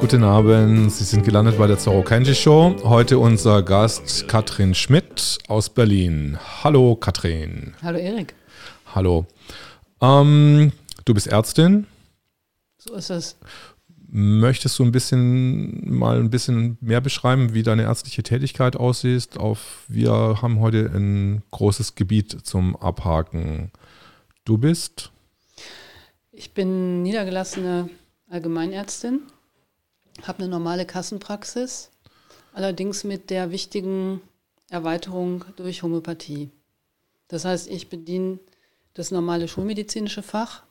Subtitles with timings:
[0.00, 2.74] Guten Abend, Sie sind gelandet bei der Zorro Kenji Show.
[2.84, 6.38] Heute unser Gast Katrin Schmidt aus Berlin.
[6.64, 7.74] Hallo Katrin.
[7.82, 8.34] Hallo Erik.
[8.94, 9.26] Hallo.
[10.00, 10.72] Ähm,
[11.04, 11.86] du bist Ärztin.
[12.78, 13.36] So ist es.
[14.08, 19.36] Möchtest du ein bisschen mal ein bisschen mehr beschreiben, wie deine ärztliche Tätigkeit aussieht?
[19.36, 23.70] Auf, wir haben heute ein großes Gebiet zum Abhaken.
[24.46, 25.12] Du bist?
[26.32, 27.90] Ich bin niedergelassene
[28.30, 29.24] Allgemeinärztin
[30.26, 31.90] habe eine normale Kassenpraxis,
[32.52, 34.20] allerdings mit der wichtigen
[34.68, 36.50] Erweiterung durch Homöopathie.
[37.28, 38.38] Das heißt, ich bediene
[38.94, 40.64] das normale schulmedizinische Fach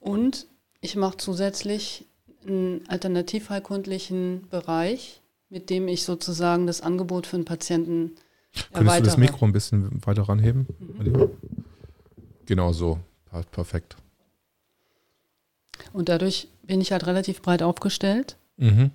[0.00, 0.46] und
[0.80, 2.06] ich mache zusätzlich
[2.46, 8.16] einen alternativheilkundlichen Bereich, mit dem ich sozusagen das Angebot für einen Patienten
[8.52, 8.98] Könntest erweitere.
[8.98, 10.66] du das Mikro ein bisschen weiter ranheben?
[10.78, 11.30] Mhm.
[12.46, 12.98] Genau so.
[13.50, 13.96] Perfekt.
[15.92, 18.90] Und dadurch bin ich halt relativ breit aufgestellt mhm.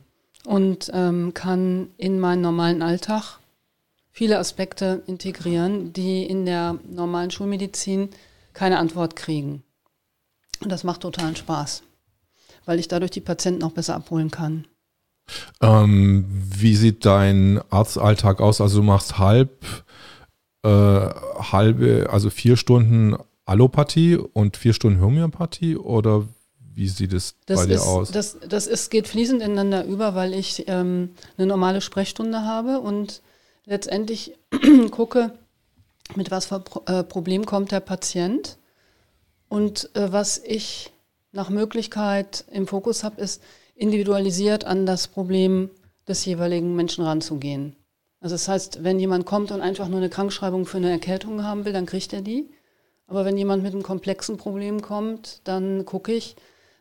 [0.46, 3.40] und ähm, kann in meinen normalen Alltag
[4.12, 8.10] viele Aspekte integrieren, die in der normalen Schulmedizin
[8.54, 9.64] keine Antwort kriegen.
[10.62, 11.84] Und das macht totalen Spaß,
[12.66, 14.66] weil ich dadurch die Patienten auch besser abholen kann.
[15.62, 18.62] Ähm, wie sieht dein Arztalltag aus?
[18.62, 19.66] Also du machst halb,
[20.64, 26.28] äh, halbe, also vier Stunden Allopathie und vier Stunden Homöopathie oder
[26.80, 28.12] wie sieht es das bei dir ist, aus?
[28.12, 33.22] Das, das ist, geht fließend ineinander über, weil ich ähm, eine normale Sprechstunde habe und
[33.66, 34.38] letztendlich
[34.92, 35.34] gucke,
[36.16, 38.58] mit was für Pro äh, Problem kommt der Patient.
[39.50, 40.94] Und äh, was ich
[41.34, 43.44] nach Möglichkeit im Fokus habe, ist
[43.76, 45.70] individualisiert an das Problem
[46.08, 47.76] des jeweiligen Menschen ranzugehen.
[48.22, 51.66] Also das heißt, wenn jemand kommt und einfach nur eine Krankschreibung für eine Erkältung haben
[51.66, 52.50] will, dann kriegt er die.
[53.06, 56.38] Aber wenn jemand mit einem komplexen Problem kommt, dann gucke ich,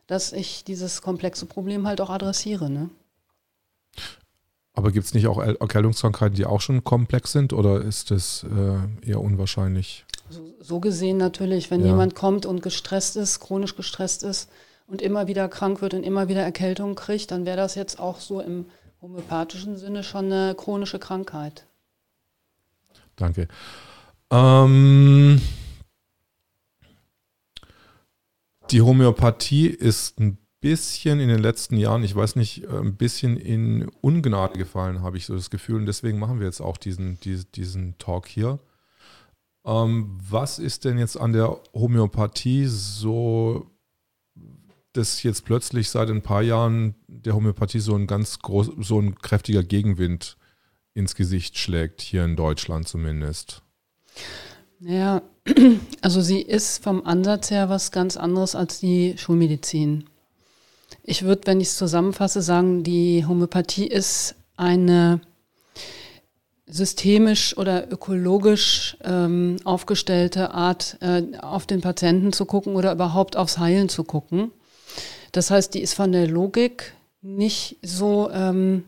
[0.09, 2.67] dass ich dieses komplexe Problem halt auch adressiere.
[2.69, 2.89] Ne?
[4.73, 9.07] Aber gibt es nicht auch Erkältungskrankheiten, die auch schon komplex sind oder ist das äh,
[9.07, 10.05] eher unwahrscheinlich?
[10.31, 11.87] So, so, gesehen natürlich, wenn ja.
[11.87, 14.49] jemand kommt und gestresst ist, chronisch gestresst ist
[14.87, 18.19] und immer wieder krank wird und immer wieder Erkältung kriegt, dann wäre das jetzt auch
[18.19, 18.65] so im
[19.03, 21.67] homöopathischen Sinne schon eine chronische Krankheit.
[23.15, 23.47] Danke.
[24.31, 25.39] Ähm,
[28.71, 33.37] Die Homöopathie ist ein bisschen in den letzten Jahren, ich weiß nicht, äh, ein bisschen
[33.37, 35.77] in Ungnade gefallen, habe ich so das Gefühl.
[35.77, 38.59] Und deswegen machen wir jetzt auch diesen, diesen, Talk hier.
[39.65, 43.71] Ähm, was ist denn jetzt an der Homöopathie so,
[44.93, 49.15] dass jetzt plötzlich seit ein paar Jahren der Homöopathie so ein ganz groß, so ein
[49.15, 50.37] kräftiger Gegenwind
[50.93, 53.63] ins Gesicht schlägt, hier in Deutschland zumindest?
[54.79, 55.21] Ja,
[56.01, 60.05] also sie ist vom Ansatz her was ganz anderes als die Schulmedizin.
[61.03, 65.21] Ich würde, wenn ich es zusammenfasse, sagen, die Homöopathie ist eine
[66.67, 73.57] systemisch oder ökologisch ähm, aufgestellte Art, äh, auf den Patienten zu gucken oder überhaupt aufs
[73.57, 74.51] Heilen zu gucken.
[75.31, 78.85] Das heißt, die ist von der Logik nicht so ähm,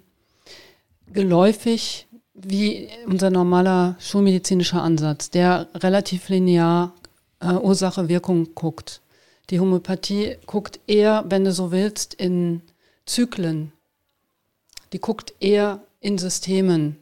[1.11, 2.07] geläufig
[2.43, 6.93] wie unser normaler schulmedizinischer Ansatz, der relativ linear
[7.39, 9.01] äh, Ursache-Wirkung guckt.
[9.49, 12.61] Die Homöopathie guckt eher, wenn du so willst, in
[13.05, 13.73] Zyklen.
[14.93, 16.97] Die guckt eher in Systemen.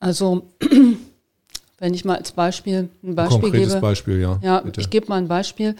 [0.00, 0.48] Also,
[1.78, 3.80] wenn ich mal als Beispiel ein Beispiel Konkretes gebe.
[3.80, 4.38] Beispiel, ja.
[4.42, 4.80] Ja, bitte.
[4.80, 5.76] ich gebe mal ein Beispiel,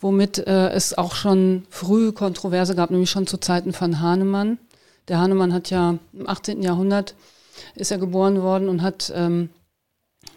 [0.00, 4.58] womit äh, es auch schon früh Kontroverse gab, nämlich schon zu Zeiten von Hahnemann.
[5.08, 6.62] Der Hahnemann hat ja im 18.
[6.62, 7.14] Jahrhundert
[7.74, 9.50] ist er geboren worden und hat ähm,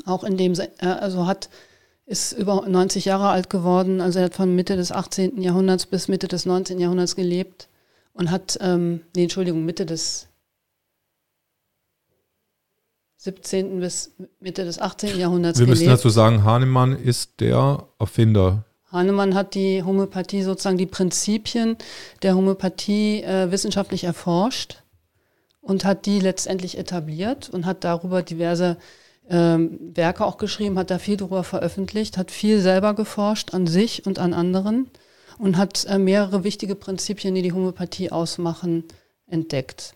[0.06, 1.50] auch in dem, äh, also hat,
[2.06, 5.41] ist über 90 Jahre alt geworden, also er hat von Mitte des 18.
[5.41, 6.79] Jahrhunderts bis Mitte des 19.
[6.79, 7.69] Jahrhunderts gelebt
[8.13, 10.28] und hat, ähm, nee, Entschuldigung, Mitte des
[13.18, 13.79] 17.
[13.79, 15.19] bis Mitte des 18.
[15.19, 16.00] Jahrhunderts Wir müssen gelebt.
[16.00, 21.78] dazu sagen, Hahnemann ist der Erfinder Hahnemann hat die Homöopathie sozusagen die Prinzipien
[22.23, 24.82] der Homöopathie äh, wissenschaftlich erforscht
[25.61, 28.78] und hat die letztendlich etabliert und hat darüber diverse
[29.29, 34.06] ähm, Werke auch geschrieben, hat da viel darüber veröffentlicht, hat viel selber geforscht an sich
[34.06, 34.90] und an anderen
[35.38, 38.84] und hat äh, mehrere wichtige Prinzipien, die die Homöopathie ausmachen,
[39.28, 39.94] entdeckt.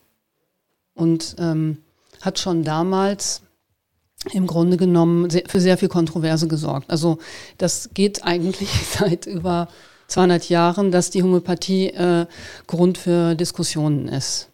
[0.94, 1.80] Und ähm,
[2.22, 3.42] hat schon damals
[4.32, 6.90] im Grunde genommen sehr, für sehr viel Kontroverse gesorgt.
[6.90, 7.18] Also
[7.58, 9.68] das geht eigentlich seit über
[10.08, 12.28] 200 Jahren, dass die Homöopathie äh,
[12.68, 14.50] Grund für Diskussionen ist.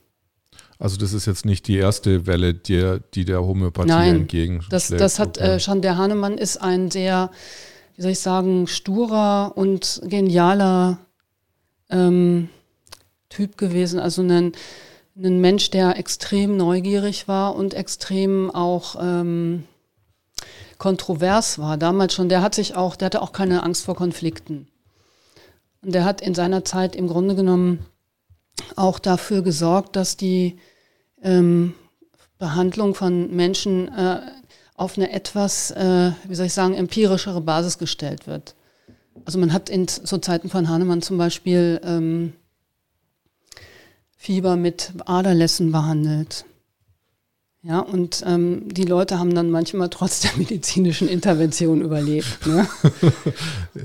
[0.79, 4.71] Also das ist jetzt nicht die erste Welle, die, die der Homöopathie Nein, entgegenschlägt.
[4.71, 5.55] Das, das hat okay.
[5.55, 7.31] äh, schon der Hahnemann ist ein sehr,
[7.97, 10.99] wie soll ich sagen, sturer und genialer
[11.89, 12.47] ähm,
[13.27, 14.53] Typ gewesen, also ein,
[15.17, 19.65] ein Mensch, der extrem neugierig war und extrem auch ähm,
[20.77, 21.77] kontrovers war.
[21.77, 24.69] Damals schon, der hat sich auch, der hatte auch keine Angst vor Konflikten.
[25.81, 27.85] Und der hat in seiner Zeit im Grunde genommen
[28.77, 30.57] auch dafür gesorgt, dass die
[31.23, 31.73] ähm,
[32.37, 34.21] Behandlung von Menschen äh,
[34.75, 38.55] auf eine etwas, äh, wie soll ich sagen, empirischere Basis gestellt wird.
[39.25, 42.33] Also man hat in so Zeiten von Hahnemann zum Beispiel ähm,
[44.15, 46.45] Fieber mit Aderlässen behandelt.
[47.61, 52.47] Ja, und ähm, die Leute haben dann manchmal trotz der medizinischen Intervention überlebt.
[52.47, 52.67] Ne?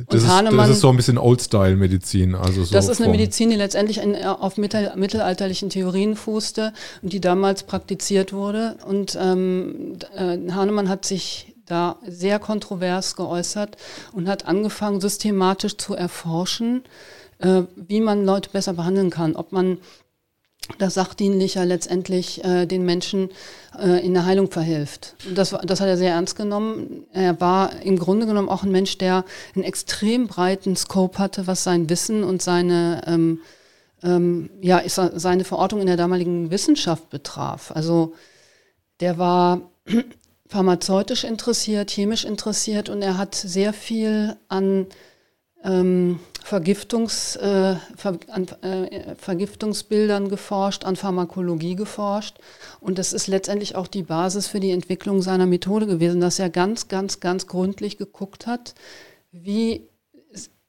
[0.08, 2.36] das, ist, das, ist, so ein bisschen Old-Style-Medizin.
[2.36, 6.72] Also so das ist eine Medizin, die letztendlich in, äh, auf mittel, mittelalterlichen Theorien fußte
[7.02, 8.76] und die damals praktiziert wurde.
[8.86, 13.76] Und ähm, äh, Hahnemann hat sich da sehr kontrovers geäußert
[14.12, 16.84] und hat angefangen, systematisch zu erforschen,
[17.38, 19.34] äh, wie man Leute besser behandeln kann.
[19.34, 19.78] Ob man
[20.78, 23.30] das Sachdienlicher letztendlich äh, den Menschen
[23.78, 25.14] äh, in der Heilung verhilft.
[25.34, 27.06] Das, das hat er sehr ernst genommen.
[27.12, 29.24] Er war im Grunde genommen auch ein Mensch, der
[29.54, 33.40] einen extrem breiten Scope hatte, was sein Wissen und seine, ähm,
[34.02, 37.70] ähm, ja, seine Verortung in der damaligen Wissenschaft betraf.
[37.70, 38.14] Also
[39.00, 39.60] der war
[40.48, 44.86] pharmazeutisch interessiert, chemisch interessiert und er hat sehr viel an
[45.62, 52.36] ähm, Vergiftungs, äh, Ver, an äh, Vergiftungsbildern geforscht, an Pharmakologie geforscht.
[52.80, 56.50] Und das ist letztendlich auch die Basis für die Entwicklung seiner Methode gewesen, dass er
[56.50, 58.74] ganz, ganz, ganz gründlich geguckt hat,
[59.32, 59.88] wie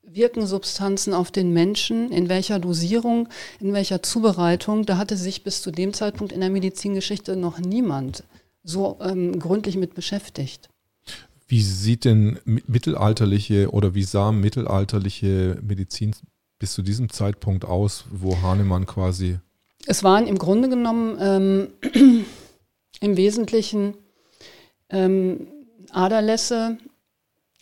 [0.01, 3.27] wirken Substanzen auf den Menschen, in welcher Dosierung,
[3.59, 4.85] in welcher Zubereitung.
[4.85, 8.23] Da hatte sich bis zu dem Zeitpunkt in der Medizingeschichte noch niemand
[8.63, 10.69] so ähm, gründlich mit beschäftigt.
[11.47, 16.15] Wie sieht denn mittelalterliche oder wie sah mittelalterliche Medizin
[16.59, 19.39] bis zu diesem Zeitpunkt aus, wo Hahnemann quasi.
[19.85, 22.25] Es waren im Grunde genommen ähm,
[23.01, 23.95] im Wesentlichen
[24.89, 25.47] ähm,
[25.91, 26.77] Aderlässe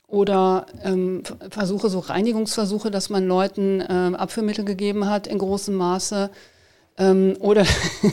[0.07, 6.29] oder ähm, Versuche, so Reinigungsversuche, dass man Leuten ähm, Abführmittel gegeben hat in großem Maße.
[6.97, 7.65] Ähm, oder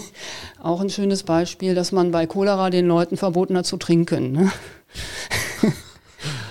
[0.62, 4.32] auch ein schönes Beispiel, dass man bei Cholera den Leuten verboten hat zu trinken.
[4.32, 4.50] Ne?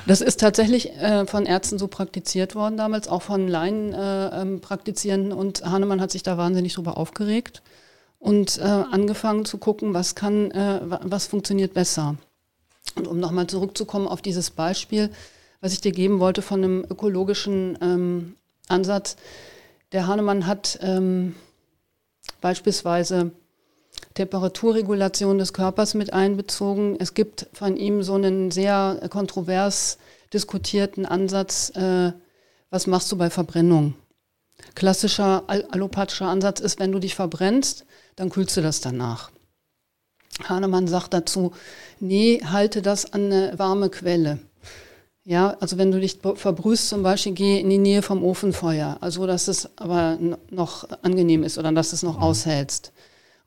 [0.09, 4.59] Das ist tatsächlich äh, von Ärzten so praktiziert worden damals, auch von Laien äh, ähm,
[4.59, 5.31] praktizierenden.
[5.31, 7.61] Und Hahnemann hat sich da wahnsinnig drüber aufgeregt
[8.17, 12.15] und äh, angefangen zu gucken, was kann, äh, was funktioniert besser.
[12.95, 15.11] Und um nochmal zurückzukommen auf dieses Beispiel,
[15.61, 18.35] was ich dir geben wollte von einem ökologischen ähm,
[18.67, 19.15] Ansatz.
[19.91, 21.35] Der Hahnemann hat ähm,
[22.41, 23.29] beispielsweise
[24.13, 26.97] Temperaturregulation des Körpers mit einbezogen.
[26.99, 29.97] Es gibt von ihm so einen sehr kontrovers
[30.33, 32.11] diskutierten Ansatz, äh,
[32.69, 33.95] was machst du bei Verbrennung?
[34.75, 37.85] Klassischer allopathischer Ansatz ist, wenn du dich verbrennst,
[38.15, 39.31] dann kühlst du das danach.
[40.43, 41.53] Hahnemann sagt dazu,
[41.99, 44.39] nee, halte das an eine warme Quelle.
[45.23, 49.27] Ja, also wenn du dich verbrühst zum Beispiel, geh in die Nähe vom Ofenfeuer, also
[49.27, 50.17] dass es aber
[50.49, 52.23] noch angenehm ist oder dass es noch mhm.
[52.23, 52.91] aushältst.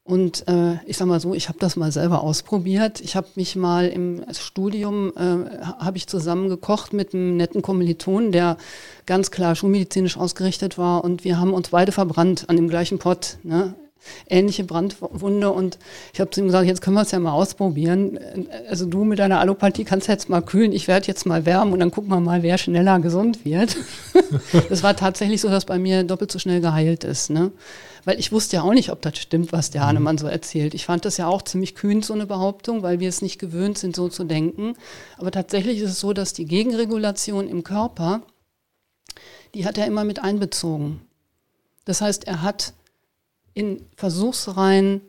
[0.05, 3.01] Und äh, ich sag mal so, ich habe das mal selber ausprobiert.
[3.01, 8.33] Ich habe mich mal im Studium, äh, habe ich zusammen gekocht mit einem netten Kommilitonen,
[8.33, 8.57] der
[9.07, 11.05] ganz klar schulmedizinisch ausgerichtet war.
[11.05, 13.39] Und wir haben uns beide verbrannt an dem gleichen Pott.
[13.45, 13.75] Ne?
[14.29, 15.53] Ähnliche Brandwunde.
[15.53, 15.79] Und
[16.13, 18.19] ich habe zu ihm gesagt, jetzt können wir es ja mal ausprobieren.
[18.69, 21.79] Also du mit deiner Allopathie kannst jetzt mal kühlen, ich werde jetzt mal wärmen und
[21.79, 23.77] dann gucken wir mal, wer schneller gesund wird.
[24.69, 27.31] das war tatsächlich so, dass bei mir doppelt so schnell geheilt ist.
[27.31, 27.53] Ne?
[28.05, 30.75] Weil ich wusste ja auch nicht, ob das stimmt, was der Hahnemann so erzählt.
[30.75, 33.79] Ich fand das ja auch ziemlich kühn, so eine Behauptung, weil wir es nicht gewöhnt
[33.79, 34.75] sind, so zu denken.
[35.19, 38.23] Aber tatsächlich ist es so, dass die Gegenregulation im Körper,
[39.55, 41.03] die hat er immer mit einbezogen.
[41.85, 42.75] Das heißt, er hat
[43.55, 45.01] in Versuchsreihen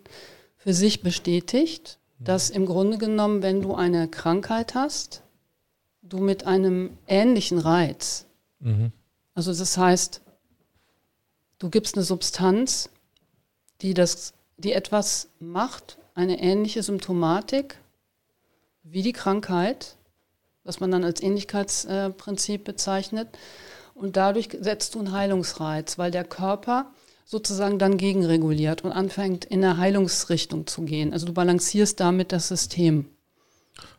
[0.57, 5.23] für sich bestätigt, dass im Grunde genommen, wenn du eine Krankheit hast,
[6.01, 8.25] du mit einem ähnlichen Reiz,
[8.59, 8.91] mhm.
[9.33, 10.21] also das heißt,
[11.63, 12.89] Du gibst eine Substanz,
[13.79, 17.79] die, das, die etwas macht, eine ähnliche Symptomatik
[18.83, 19.95] wie die Krankheit,
[20.65, 23.29] was man dann als Ähnlichkeitsprinzip bezeichnet.
[23.95, 26.91] Und dadurch setzt du einen Heilungsreiz, weil der Körper
[27.23, 31.13] sozusagen dann gegenreguliert und anfängt in eine Heilungsrichtung zu gehen.
[31.13, 33.05] Also du balancierst damit das System.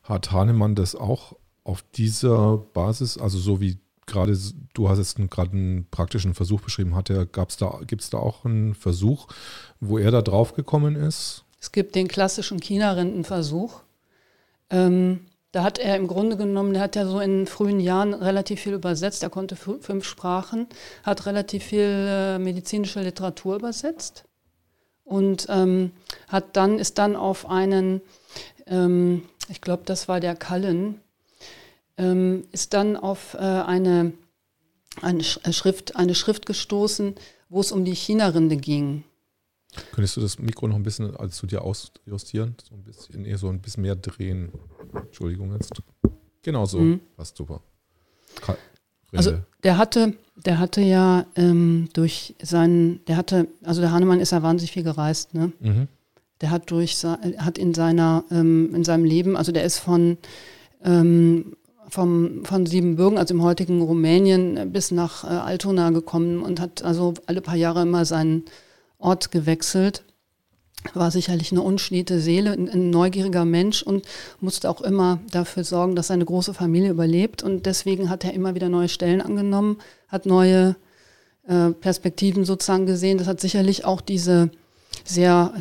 [0.03, 4.39] Hat Hahnemann das auch auf dieser Basis, also so wie gerade,
[4.75, 8.75] du hast jetzt gerade einen praktischen Versuch beschrieben, er, da, gibt es da auch einen
[8.75, 9.29] Versuch,
[9.81, 11.45] wo er da drauf gekommen ist?
[11.61, 13.81] Es gibt den klassischen China-Rindenversuch.
[14.71, 15.21] Ähm,
[15.55, 18.73] Da hat er im Grunde genommen, der hat ja so in frühen Jahren relativ viel
[18.73, 19.23] übersetzt.
[19.23, 20.67] Er konnte fünf Sprachen,
[21.05, 24.25] hat relativ viel äh, medizinische Literatur übersetzt
[25.05, 25.93] und ähm,
[26.27, 28.01] hat dann ist dann auf einen,
[28.67, 31.01] ähm, ich glaube, das war der Cullen,
[31.97, 34.13] ähm, ist dann auf äh, eine,
[35.01, 37.15] eine äh, Schrift, eine Schrift gestoßen,
[37.49, 39.05] wo es um die China-Rinde ging.
[39.93, 42.57] Könntest du das Mikro noch ein bisschen als zu dir ausjustieren?
[42.63, 44.53] So ein bisschen, eher so ein bisschen mehr drehen.
[44.95, 45.73] Entschuldigung jetzt.
[46.43, 46.79] Genau so.
[46.79, 47.01] Mhm.
[47.17, 47.61] Passt super.
[48.41, 48.57] Ka
[49.13, 54.33] also der hatte, der hatte ja ähm, durch seinen, der hatte, also der Hahnemann ist
[54.33, 55.53] ja wahnsinnig viel gereist, ne?
[55.61, 55.89] Mhm.
[56.41, 60.19] Der hat durch hat in seiner, ähm, in seinem Leben, also der ist von
[60.83, 61.57] ähm,
[61.89, 67.15] vom, von Siebenbürgen, also im heutigen Rumänien, bis nach äh, Altona gekommen und hat also
[67.27, 68.45] alle paar Jahre immer seinen
[68.99, 70.05] Ort gewechselt.
[70.93, 74.07] War sicherlich eine unschniete Seele, ein, ein, neugieriger Mensch und
[74.41, 77.43] musste auch immer dafür sorgen, dass seine große Familie überlebt.
[77.43, 80.77] Und deswegen hat er immer wieder neue Stellen angenommen, hat neue
[81.47, 83.19] äh, Perspektiven sozusagen gesehen.
[83.19, 84.51] Das hat sicherlich auch diese
[85.05, 85.55] sehr,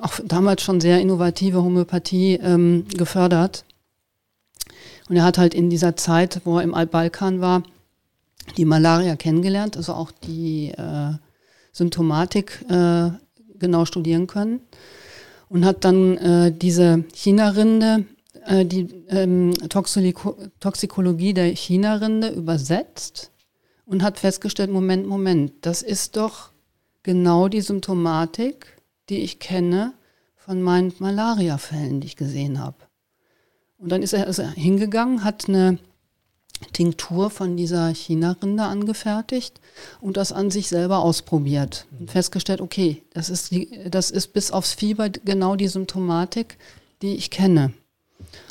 [0.00, 3.64] auch damals schon sehr innovative Homöopathie ähm, gefördert.
[5.10, 7.64] Und er hat halt in dieser Zeit, wo er im Altbalkan war,
[8.56, 11.14] die Malaria kennengelernt, also auch die äh,
[11.72, 13.10] Symptomatik äh,
[13.58, 14.60] genau studieren können
[15.48, 18.04] und hat dann äh, diese China-Rinde,
[18.46, 19.52] äh, die ähm,
[20.60, 23.32] Toxikologie der China-Rinde übersetzt
[23.86, 26.50] und hat festgestellt, Moment, Moment, das ist doch
[27.02, 29.92] genau die Symptomatik, die ich kenne
[30.36, 32.89] von meinen Malaria-Fällen, die ich gesehen habe.
[33.80, 35.78] Und dann ist er, er hingegangen, hat eine
[36.72, 39.60] Tinktur von dieser China-Rinde angefertigt
[40.00, 44.50] und das an sich selber ausprobiert und festgestellt, okay, das ist, die, das ist bis
[44.50, 46.58] aufs Fieber genau die Symptomatik,
[47.00, 47.72] die ich kenne.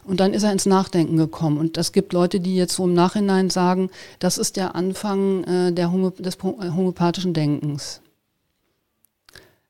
[0.03, 1.59] Und dann ist er ins Nachdenken gekommen.
[1.59, 5.71] Und es gibt Leute, die jetzt so im Nachhinein sagen, das ist der Anfang äh,
[5.71, 8.01] der Homö des homöopathischen Denkens.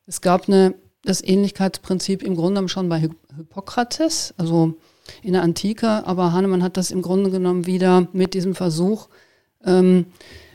[0.07, 0.73] Es gab eine,
[1.03, 4.75] das Ähnlichkeitsprinzip im Grunde schon bei Hippokrates, also
[5.23, 9.07] in der Antike, aber Hahnemann hat das im Grunde genommen wieder mit diesem Versuch,
[9.65, 10.05] ähm,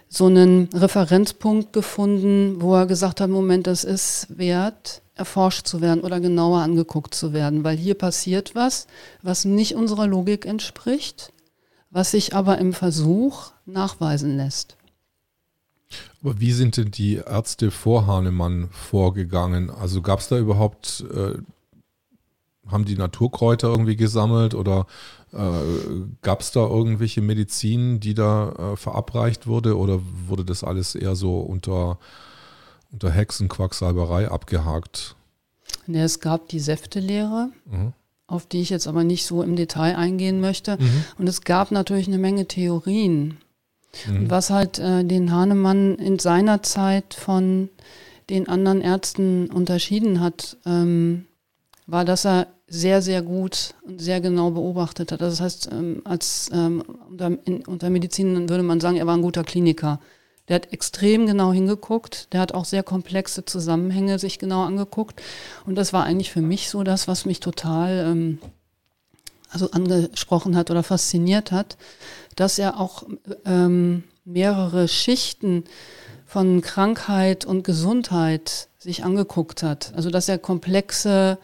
[0.08, 6.02] so einen Referenzpunkt gefunden, wo er gesagt hat, Moment, das ist wert, erforscht zu werden
[6.02, 8.86] oder genauer angeguckt zu werden, weil hier passiert was,
[9.22, 11.32] was nicht unserer Logik entspricht,
[11.90, 14.76] was sich aber im Versuch nachweisen lässt.
[16.22, 19.70] Aber wie sind denn die Ärzte vor Hahnemann vorgegangen?
[19.70, 21.38] Also gab es da überhaupt äh,
[22.68, 24.86] haben die Naturkräuter irgendwie gesammelt oder
[25.32, 25.38] äh,
[26.22, 31.16] gab es da irgendwelche Medizin, die da äh, verabreicht wurde oder wurde das alles eher
[31.16, 31.98] so unter,
[32.92, 35.16] unter Hexenquacksalberei abgehakt?
[35.86, 37.92] Ja, es gab die Säftelehre, mhm.
[38.26, 40.76] auf die ich jetzt aber nicht so im Detail eingehen möchte.
[40.80, 41.04] Mhm.
[41.18, 43.38] Und es gab natürlich eine Menge Theorien.
[44.08, 44.30] Mhm.
[44.30, 47.68] Was halt äh, den Hahnemann in seiner Zeit von
[48.30, 51.26] den anderen Ärzten unterschieden hat, ähm,
[51.86, 55.20] war, dass er sehr, sehr gut und sehr genau beobachtet hat.
[55.20, 59.16] Also das heißt, ähm, als ähm, unter, in, unter Medizin würde man sagen, er war
[59.16, 60.00] ein guter Kliniker.
[60.48, 65.22] Der hat extrem genau hingeguckt, der hat auch sehr komplexe Zusammenhänge sich genau angeguckt.
[65.64, 68.38] Und das war eigentlich für mich so das, was mich total ähm,
[69.50, 71.76] also angesprochen hat oder fasziniert hat,
[72.36, 73.04] dass er auch
[73.46, 75.64] ähm, mehrere Schichten
[76.26, 79.92] von Krankheit und Gesundheit sich angeguckt hat.
[79.94, 81.38] Also dass er komplexe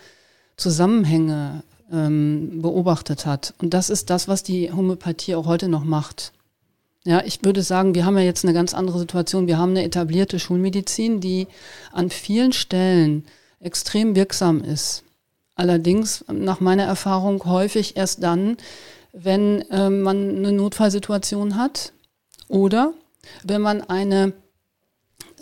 [0.61, 1.63] Zusammenhänge
[1.93, 3.55] ähm, beobachtet hat.
[3.59, 6.33] Und das ist das, was die Homöopathie auch heute noch macht.
[7.05, 9.47] Ja, ich würde sagen, wir haben ja jetzt eine ganz andere Situation.
[9.47, 11.47] Wir haben eine etablierte Schulmedizin, die
[11.93, 13.25] an vielen Stellen
[13.59, 15.03] extrem wirksam ist.
[15.55, 18.57] Allerdings, nach meiner Erfahrung, häufig erst dann,
[19.13, 21.93] wenn äh, man eine Notfallsituation hat
[22.49, 22.93] oder
[23.45, 24.33] wenn man eine,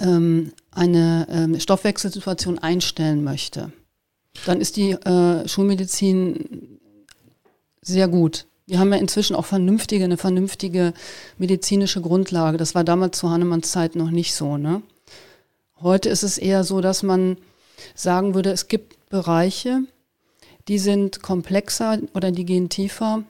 [0.01, 3.73] ähm, eine ähm, Stoffwechselsituation einstellen möchte
[4.47, 6.79] dann ist die äh, Schulmedizin
[7.83, 8.47] sehr gut.
[8.67, 10.93] Wir haben ja inzwischen auch vernünftige, eine vernünftige
[11.39, 12.59] medizinische Grundlage.
[12.59, 14.59] Das war damals zu Hahnemanns Zeit noch nicht so.
[14.59, 14.83] Ne?
[15.81, 17.39] Heute ist es eher so, dass man
[17.95, 19.81] sagen würde, es gibt Bereiche,
[20.69, 23.23] die sind komplexer oder die gehen tiefer.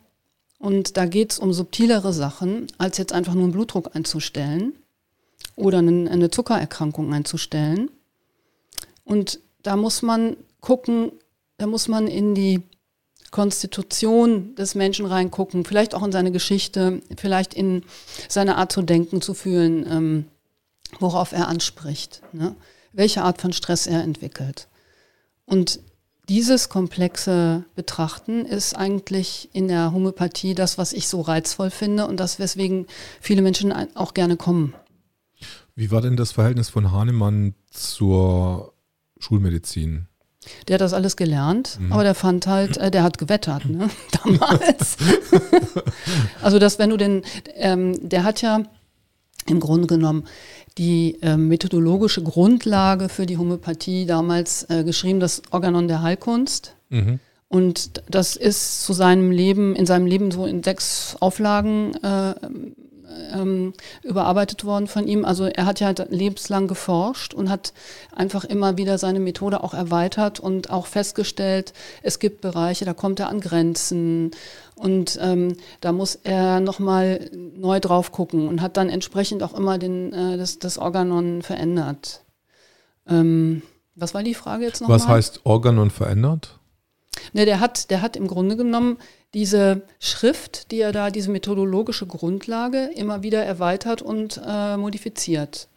[0.58, 4.72] Und da geht es um subtilere Sachen, als jetzt einfach nur einen Blutdruck einzustellen
[5.54, 7.92] oder eine Zuckererkrankung einzustellen.
[9.04, 11.12] Und da muss man gucken,
[11.56, 12.62] da muss man in die
[13.30, 17.82] Konstitution des Menschen reingucken, vielleicht auch in seine Geschichte, vielleicht in
[18.28, 20.24] seine Art zu denken, zu fühlen, ähm,
[20.98, 22.56] worauf er anspricht, ne?
[22.92, 24.68] welche Art von Stress er entwickelt.
[25.44, 25.80] Und
[26.28, 32.18] dieses komplexe Betrachten ist eigentlich in der Homöopathie das, was ich so reizvoll finde und
[32.20, 32.86] das, weswegen
[33.20, 34.74] viele Menschen auch gerne kommen.
[35.74, 38.74] Wie war denn das Verhältnis von Hahnemann zur
[39.18, 40.07] Schulmedizin?
[40.66, 41.92] Der hat das alles gelernt, mhm.
[41.92, 43.88] aber der fand halt, äh, der hat gewettert, ne?
[44.24, 44.96] Damals.
[46.42, 47.22] also, dass wenn du den,
[47.54, 48.62] ähm, der hat ja
[49.46, 50.24] im Grunde genommen
[50.76, 56.76] die äh, methodologische Grundlage für die Homöopathie damals äh, geschrieben, das Organon der Heilkunst.
[56.90, 57.18] Mhm.
[57.48, 62.34] Und das ist zu seinem Leben, in seinem Leben so in sechs Auflagen äh,
[63.32, 63.72] ähm,
[64.02, 65.24] überarbeitet worden von ihm.
[65.24, 67.72] Also er hat ja lebenslang geforscht und hat
[68.14, 71.72] einfach immer wieder seine Methode auch erweitert und auch festgestellt,
[72.02, 74.30] es gibt Bereiche, da kommt er an Grenzen
[74.74, 79.78] und ähm, da muss er nochmal neu drauf gucken und hat dann entsprechend auch immer
[79.78, 82.22] den, äh, das, das Organon verändert.
[83.08, 83.62] Ähm,
[83.94, 84.98] was war die Frage jetzt nochmal?
[84.98, 86.57] Was heißt Organon verändert?
[87.32, 88.98] Ne, der hat, der hat im Grunde genommen
[89.34, 95.68] diese Schrift, die er da, diese methodologische Grundlage immer wieder erweitert und äh, modifiziert.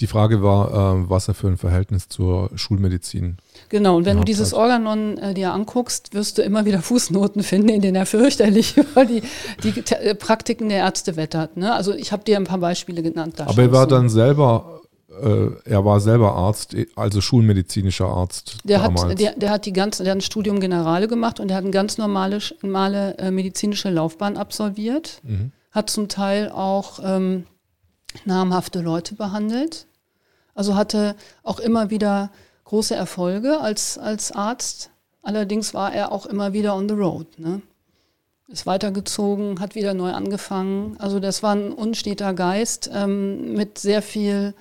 [0.00, 3.38] Die Frage war, äh, was er für ein Verhältnis zur Schulmedizin
[3.68, 7.68] Genau, und wenn du dieses Organon äh, dir anguckst, wirst du immer wieder Fußnoten finden,
[7.70, 9.22] in denen er fürchterlich über die,
[9.62, 9.72] die
[10.14, 11.56] Praktiken der Ärzte wettert.
[11.56, 11.72] Ne?
[11.72, 13.40] Also ich habe dir ein paar Beispiele genannt.
[13.40, 14.81] Aber er war dann selber
[15.64, 18.58] er war selber Arzt, also schulmedizinischer Arzt.
[18.64, 19.04] Der damals.
[19.04, 21.64] hat, der, der, hat die ganze, der hat ein Studium Generale gemacht und der hat
[21.64, 25.20] eine ganz normale, normale äh, medizinische Laufbahn absolviert.
[25.22, 25.52] Mhm.
[25.70, 27.46] Hat zum Teil auch ähm,
[28.24, 29.86] namhafte Leute behandelt.
[30.54, 32.30] Also hatte auch immer wieder
[32.64, 34.90] große Erfolge als, als Arzt.
[35.22, 37.38] Allerdings war er auch immer wieder on the road.
[37.38, 37.62] Ne?
[38.48, 40.96] Ist weitergezogen, hat wieder neu angefangen.
[40.98, 44.54] Also das war ein unsteter Geist ähm, mit sehr viel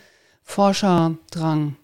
[0.51, 1.77] Forscherdrang.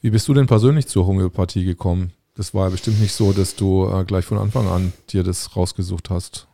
[0.00, 2.12] Wie bist du denn persönlich zur Homöopathie gekommen?
[2.34, 5.54] Das war ja bestimmt nicht so, dass du äh, gleich von Anfang an dir das
[5.56, 6.46] rausgesucht hast.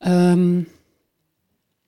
[0.00, 0.66] Ähm,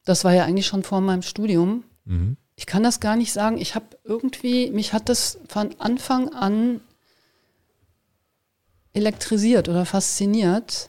[0.04, 1.84] das war ja eigentlich schon vor meinem Studium.
[2.06, 2.38] Mhm.
[2.56, 3.58] Ich kann das gar nicht sagen.
[3.58, 6.80] Ich habe irgendwie, mich hat das von Anfang an
[8.94, 10.88] elektrisiert oder fasziniert,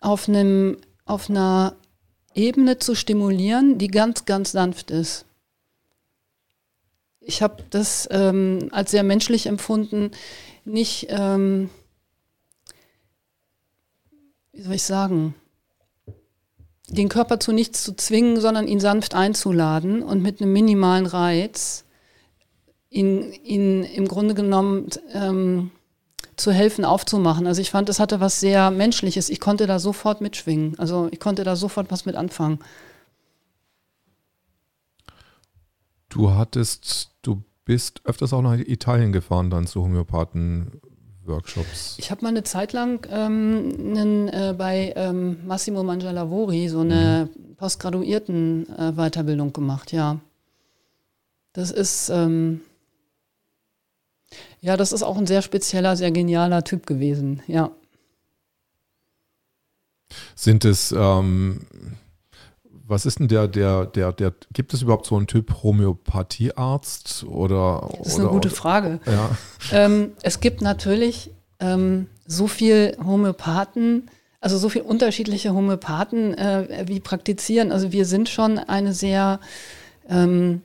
[0.00, 1.76] auf einem, auf einer
[2.34, 5.26] Ebene zu stimulieren, die ganz, ganz sanft ist
[7.20, 10.10] ich habe das ähm, als sehr menschlich empfunden,
[10.64, 11.70] nicht, ähm,
[14.52, 15.34] wie soll ich sagen,
[16.88, 21.84] den Körper zu nichts zu zwingen, sondern ihn sanft einzuladen und mit einem minimalen Reiz
[22.90, 25.70] ihn, ihn im Grunde genommen ähm,
[26.36, 27.46] zu helfen, aufzumachen.
[27.46, 29.28] Also ich fand, das hatte was sehr Menschliches.
[29.28, 30.76] Ich konnte da sofort mitschwingen.
[30.78, 32.58] Also ich konnte da sofort was mit anfangen.
[36.10, 41.96] Du hattest, du bist öfters auch nach Italien gefahren dann zu Homöopathen-Workshops.
[41.98, 47.30] Ich habe mal eine Zeit lang ähm, einen, äh, bei ähm, Massimo Mangialavori so eine
[47.32, 47.54] mhm.
[47.54, 50.18] Postgraduierten-Weiterbildung äh, gemacht, ja.
[51.52, 52.60] Das ist, ähm,
[54.60, 57.70] ja, das ist auch ein sehr spezieller, sehr genialer Typ gewesen, ja.
[60.34, 61.60] Sind es, ähm,
[62.90, 67.88] was ist denn der, der, der, der, gibt es überhaupt so einen Typ Homöopathiearzt oder?
[67.98, 69.00] Das ist eine gute oder, Frage.
[69.06, 69.30] Ja.
[69.72, 77.00] Ähm, es gibt natürlich ähm, so viel Homöopathen, also so viele unterschiedliche Homöopathen, äh, wie
[77.00, 77.70] praktizieren.
[77.70, 79.38] Also wir sind schon eine sehr,
[80.08, 80.62] ähm,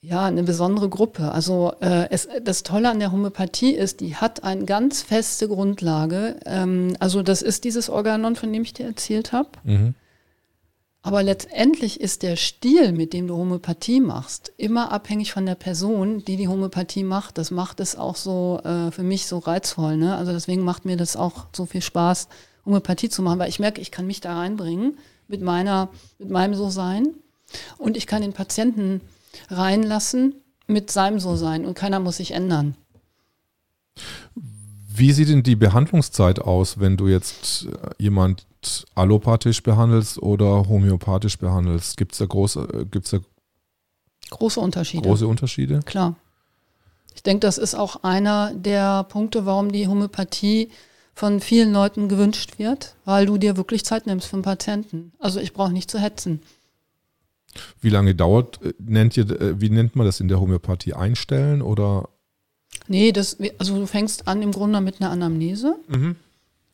[0.00, 1.30] ja, eine besondere Gruppe.
[1.30, 6.40] Also äh, es, das Tolle an der Homöopathie ist, die hat eine ganz feste Grundlage.
[6.44, 9.50] Ähm, also das ist dieses Organon, von dem ich dir erzählt habe.
[9.62, 9.94] Mhm.
[11.02, 16.24] Aber letztendlich ist der Stil, mit dem du Homöopathie machst, immer abhängig von der Person,
[16.24, 17.38] die die Homöopathie macht.
[17.38, 19.96] Das macht es auch so äh, für mich so reizvoll.
[19.96, 20.16] Ne?
[20.16, 22.28] Also deswegen macht mir das auch so viel Spaß,
[22.66, 26.54] Homöopathie zu machen, weil ich merke, ich kann mich da reinbringen mit meiner, mit meinem
[26.54, 27.14] So-Sein
[27.78, 29.00] und ich kann den Patienten
[29.48, 30.34] reinlassen
[30.66, 32.76] mit seinem So-Sein und keiner muss sich ändern.
[34.98, 38.46] Wie sieht denn die Behandlungszeit aus, wenn du jetzt äh, jemand
[38.94, 41.96] allopathisch behandelst oder homöopathisch behandelst?
[41.96, 43.20] Gibt es da große, äh, gibt's da
[44.30, 45.08] große Unterschiede?
[45.08, 45.80] Große Unterschiede?
[45.84, 46.16] Klar.
[47.14, 50.70] Ich denke, das ist auch einer der Punkte, warum die Homöopathie
[51.14, 55.12] von vielen Leuten gewünscht wird, weil du dir wirklich Zeit nimmst für einen Patienten.
[55.18, 56.42] Also ich brauche nicht zu hetzen.
[57.80, 60.94] Wie lange dauert, äh, nennt ihr, wie nennt man das in der Homöopathie?
[60.94, 62.08] Einstellen oder
[62.88, 65.76] Nee, das, also du fängst an im Grunde mit einer Anamnese.
[65.88, 66.16] Mhm.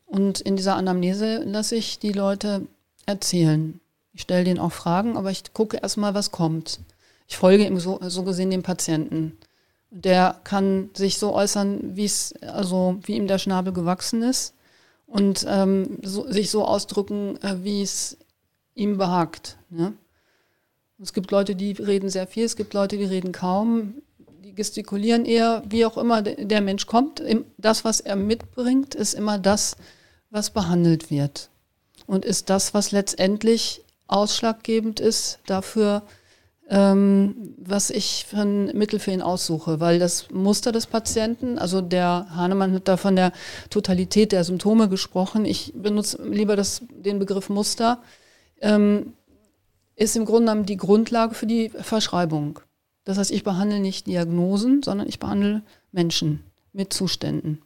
[0.06, 2.66] Und in dieser Anamnese lasse ich die Leute
[3.04, 3.80] erzählen.
[4.12, 6.78] Ich stelle denen auch Fragen, aber ich gucke erstmal, was kommt.
[7.26, 9.36] Ich folge ihm so, so gesehen dem Patienten
[9.90, 14.54] Der kann sich so äußern, wie es, also wie ihm der Schnabel gewachsen ist
[15.06, 18.16] und ähm, so, sich so ausdrücken, äh, wie es
[18.74, 19.56] ihm behagt.
[19.70, 19.94] Ne?
[21.00, 23.94] Es gibt Leute, die reden sehr viel, es gibt Leute, die reden kaum,
[24.54, 27.22] gestikulieren eher, wie auch immer der Mensch kommt.
[27.58, 29.76] Das, was er mitbringt, ist immer das,
[30.30, 31.50] was behandelt wird.
[32.06, 36.02] Und ist das, was letztendlich ausschlaggebend ist dafür,
[36.68, 39.80] ähm, was ich für ein Mittel für ihn aussuche.
[39.80, 43.32] Weil das Muster des Patienten, also der Hahnemann hat da von der
[43.70, 45.44] Totalität der Symptome gesprochen.
[45.44, 48.02] Ich benutze lieber das, den Begriff Muster.
[48.60, 49.14] Ähm,
[49.96, 52.60] ist im Grunde genommen die Grundlage für die Verschreibung.
[53.04, 55.62] Das heißt, ich behandle nicht Diagnosen, sondern ich behandle
[55.92, 56.40] Menschen
[56.72, 57.62] mit Zuständen.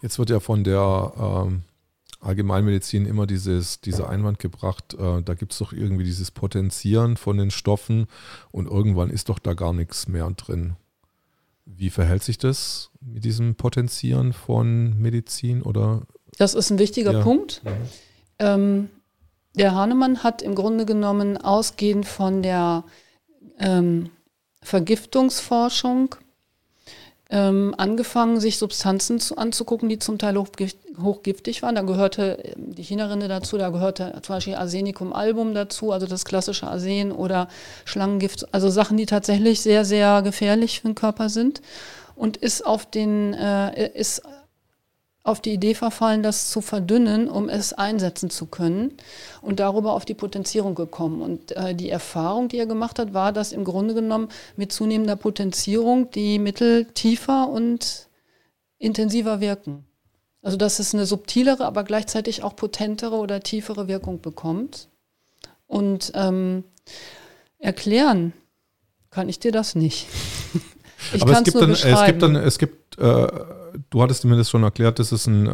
[0.00, 1.62] Jetzt wird ja von der ähm,
[2.20, 7.36] Allgemeinmedizin immer dieses, dieser Einwand gebracht, äh, da gibt es doch irgendwie dieses Potenzieren von
[7.36, 8.06] den Stoffen
[8.50, 10.76] und irgendwann ist doch da gar nichts mehr drin.
[11.64, 16.02] Wie verhält sich das mit diesem Potenzieren von Medizin oder?
[16.38, 17.22] Das ist ein wichtiger ja.
[17.22, 17.62] Punkt.
[17.64, 17.70] Mhm.
[18.38, 18.90] Ähm,
[19.54, 22.84] der Hahnemann hat im Grunde genommen ausgehend von der
[23.58, 24.10] ähm,
[24.62, 26.16] Vergiftungsforschung
[27.28, 31.74] ähm, angefangen, sich Substanzen zu, anzugucken, die zum Teil hochgift, hochgiftig waren.
[31.74, 36.24] Da gehörte ähm, die Chinarinde dazu, da gehörte zum Beispiel Arsenicum album dazu, also das
[36.24, 37.48] klassische Arsen oder
[37.84, 41.62] Schlangengift, also Sachen, die tatsächlich sehr, sehr gefährlich für den Körper sind.
[42.14, 44.22] Und ist auf den, äh, ist
[45.26, 48.94] auf die Idee verfallen, das zu verdünnen, um es einsetzen zu können
[49.42, 51.20] und darüber auf die Potenzierung gekommen.
[51.20, 55.16] Und äh, die Erfahrung, die er gemacht hat, war, dass im Grunde genommen mit zunehmender
[55.16, 58.08] Potenzierung die Mittel tiefer und
[58.78, 59.84] intensiver wirken.
[60.42, 64.88] Also dass es eine subtilere, aber gleichzeitig auch potentere oder tiefere Wirkung bekommt.
[65.66, 66.62] Und ähm,
[67.58, 68.32] erklären
[69.10, 70.06] kann ich dir das nicht.
[71.12, 71.94] ich kann es nur beschreiben.
[71.94, 73.26] Es gibt dann, es gibt äh,
[73.90, 75.50] du hattest zumindest schon erklärt, dass es ein, äh,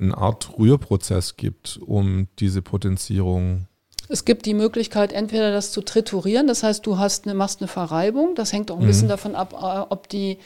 [0.00, 3.66] eine Art Rührprozess gibt, um diese Potenzierung
[4.08, 7.68] es gibt die Möglichkeit, entweder das zu triturieren, das heißt, du hast eine, machst eine
[7.68, 8.88] Verreibung, das hängt auch ein mhm.
[8.88, 10.38] bisschen davon ab, äh, ob die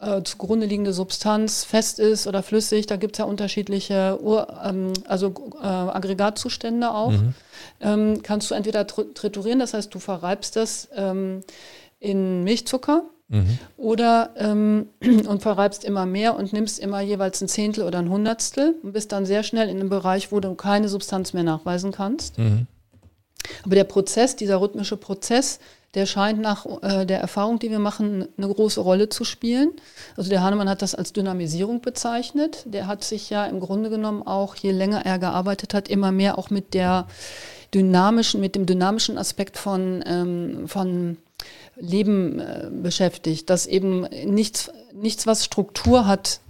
[0.00, 2.86] äh, zugrunde liegende Substanz fest ist oder flüssig.
[2.86, 7.12] Da gibt es ja unterschiedliche Ur, ähm, also äh, Aggregatzustände auch.
[7.12, 7.34] Mhm.
[7.80, 11.40] Ähm, kannst du entweder triturieren, das heißt, du verreibst das ähm,
[12.00, 13.58] in Milchzucker Mhm.
[13.76, 18.76] Oder ähm, und verreibst immer mehr und nimmst immer jeweils ein Zehntel oder ein Hundertstel
[18.82, 22.38] und bist dann sehr schnell in einem Bereich, wo du keine Substanz mehr nachweisen kannst.
[22.38, 22.66] Mhm.
[23.64, 25.58] Aber der Prozess, dieser rhythmische Prozess,
[25.94, 29.70] der scheint nach äh, der Erfahrung, die wir machen, eine große Rolle zu spielen.
[30.16, 32.64] Also der Hahnemann hat das als Dynamisierung bezeichnet.
[32.66, 36.36] Der hat sich ja im Grunde genommen auch, je länger er gearbeitet hat, immer mehr
[36.36, 37.06] auch mit der
[37.72, 41.16] dynamischen, mit dem dynamischen Aspekt von, ähm, von
[41.76, 46.40] Leben äh, beschäftigt, dass eben nichts, nichts, was Struktur hat,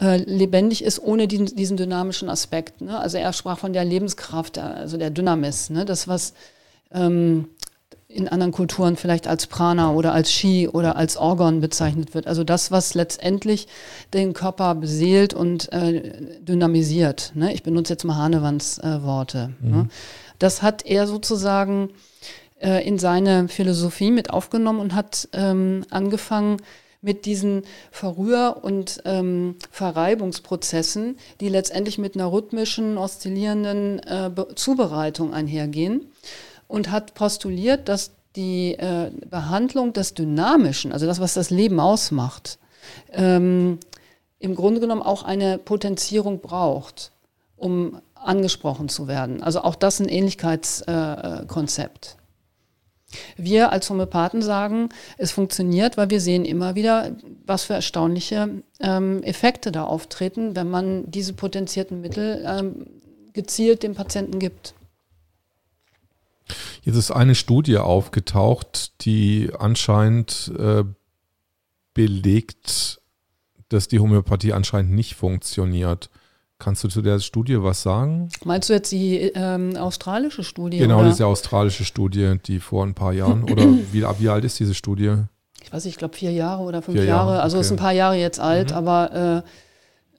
[0.00, 2.80] äh, lebendig ist ohne diesen, diesen dynamischen Aspekt.
[2.80, 2.98] Ne?
[2.98, 5.84] Also er sprach von der Lebenskraft, also der Dynamis, ne?
[5.84, 6.34] das was
[6.92, 7.48] ähm,
[8.08, 12.26] in anderen Kulturen vielleicht als Prana oder als Chi oder als Orgon bezeichnet wird.
[12.26, 13.66] Also das, was letztendlich
[14.12, 17.32] den Körper beseelt und äh, dynamisiert.
[17.34, 17.52] Ne?
[17.52, 19.54] Ich benutze jetzt mal Hahnewands äh, Worte.
[19.60, 19.68] Ne?
[19.68, 19.76] Mhm.
[19.76, 19.88] Ne?
[20.38, 21.90] Das hat er sozusagen
[22.64, 26.56] äh, in seine Philosophie mit aufgenommen und hat ähm, angefangen
[27.02, 36.10] mit diesen Verrühr- und ähm, Verreibungsprozessen, die letztendlich mit einer rhythmischen, oszillierenden äh, Zubereitung einhergehen
[36.66, 42.58] und hat postuliert, dass die äh, Behandlung des Dynamischen, also das, was das Leben ausmacht,
[43.12, 43.78] ähm,
[44.38, 47.12] im Grunde genommen auch eine Potenzierung braucht,
[47.56, 49.42] um angesprochen zu werden.
[49.42, 52.06] Also auch das ein Ähnlichkeitskonzept.
[52.06, 52.23] Äh,
[53.36, 59.22] wir als Homöopathen sagen, es funktioniert, weil wir sehen immer wieder, was für erstaunliche ähm,
[59.22, 62.86] Effekte da auftreten, wenn man diese potenzierten Mittel ähm,
[63.32, 64.74] gezielt dem Patienten gibt.
[66.82, 70.84] Jetzt ist eine Studie aufgetaucht, die anscheinend äh,
[71.94, 73.00] belegt,
[73.68, 76.10] dass die Homöopathie anscheinend nicht funktioniert.
[76.58, 78.28] Kannst du zu der Studie was sagen?
[78.44, 80.78] Meinst du jetzt die ähm, australische Studie?
[80.78, 81.08] Genau, oder?
[81.08, 85.16] diese australische Studie, die vor ein paar Jahren, oder wie, wie alt ist diese Studie?
[85.62, 87.08] Ich weiß nicht, ich glaube vier Jahre oder fünf Jahre.
[87.08, 87.42] Jahre.
[87.42, 87.66] Also okay.
[87.66, 88.76] ist ein paar Jahre jetzt alt, mhm.
[88.76, 89.42] aber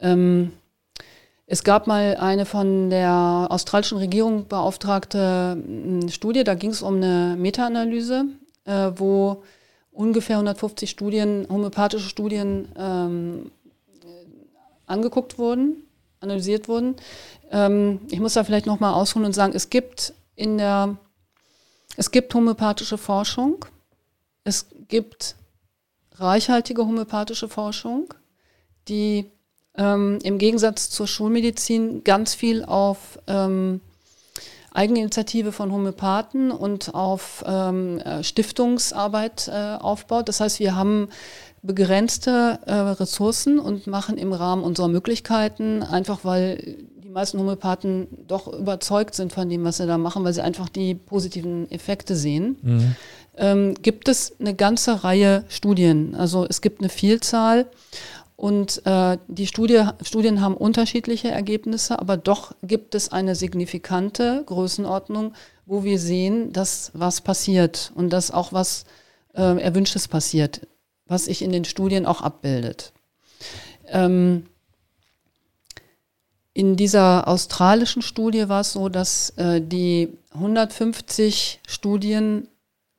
[0.02, 0.52] äh, ähm,
[1.48, 5.58] es gab mal eine von der australischen Regierung beauftragte
[6.04, 8.26] äh, Studie, da ging es um eine Meta-Analyse,
[8.66, 9.44] äh, wo
[9.92, 13.52] ungefähr 150 Studien, homöopathische Studien ähm,
[14.86, 15.85] angeguckt wurden
[16.26, 16.96] analysiert wurden.
[17.52, 20.98] Ähm, ich muss da vielleicht nochmal ausholen und sagen, es gibt in der,
[21.96, 23.66] es gibt homöopathische Forschung,
[24.44, 25.36] es gibt
[26.16, 28.14] reichhaltige homöopathische Forschung,
[28.88, 29.32] die
[29.78, 33.82] ähm, im Gegensatz zur Schulmedizin ganz viel auf ähm,
[34.76, 40.28] Eigeninitiative von Homöopathen und auf ähm, äh, Stiftungsarbeit äh, aufbaut.
[40.28, 41.10] Das heißt, wir haben
[41.66, 48.52] begrenzte äh, Ressourcen und machen im Rahmen unserer Möglichkeiten, einfach weil die meisten Homöopathen doch
[48.52, 52.58] überzeugt sind von dem, was sie da machen, weil sie einfach die positiven Effekte sehen.
[52.62, 52.96] Mhm.
[53.38, 56.16] Ähm, gibt es eine ganze Reihe Studien.
[56.16, 57.66] Also es gibt eine Vielzahl
[58.38, 65.34] und äh, die Studie, Studien haben unterschiedliche Ergebnisse, aber doch gibt es eine signifikante Größenordnung,
[65.66, 68.86] wo wir sehen, dass was passiert und dass auch was
[69.34, 70.62] äh, Erwünschtes passiert,
[71.08, 72.94] was sich in den Studien auch abbildet.
[73.88, 74.48] Ähm,
[76.54, 82.48] in dieser australischen Studie war es so, dass äh, die 150 Studien,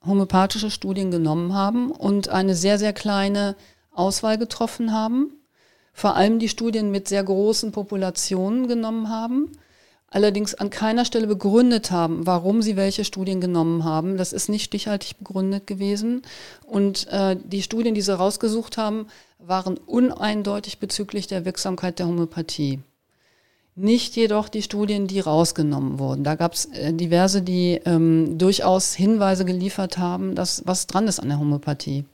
[0.04, 3.56] homöopathische Studien genommen haben und eine sehr, sehr kleine
[3.92, 5.32] Auswahl getroffen haben,
[5.92, 9.52] vor allem die Studien mit sehr großen Populationen genommen haben,
[10.16, 14.16] allerdings an keiner Stelle begründet haben, warum sie welche Studien genommen haben.
[14.16, 16.22] Das ist nicht stichhaltig begründet gewesen.
[16.64, 22.80] Und äh, die Studien, die sie rausgesucht haben, waren uneindeutig bezüglich der Wirksamkeit der Homöopathie.
[23.74, 26.24] Nicht jedoch die Studien, die rausgenommen wurden.
[26.24, 31.20] Da gab es äh, diverse, die ähm, durchaus Hinweise geliefert haben, dass was dran ist
[31.20, 32.06] an der Homöopathie.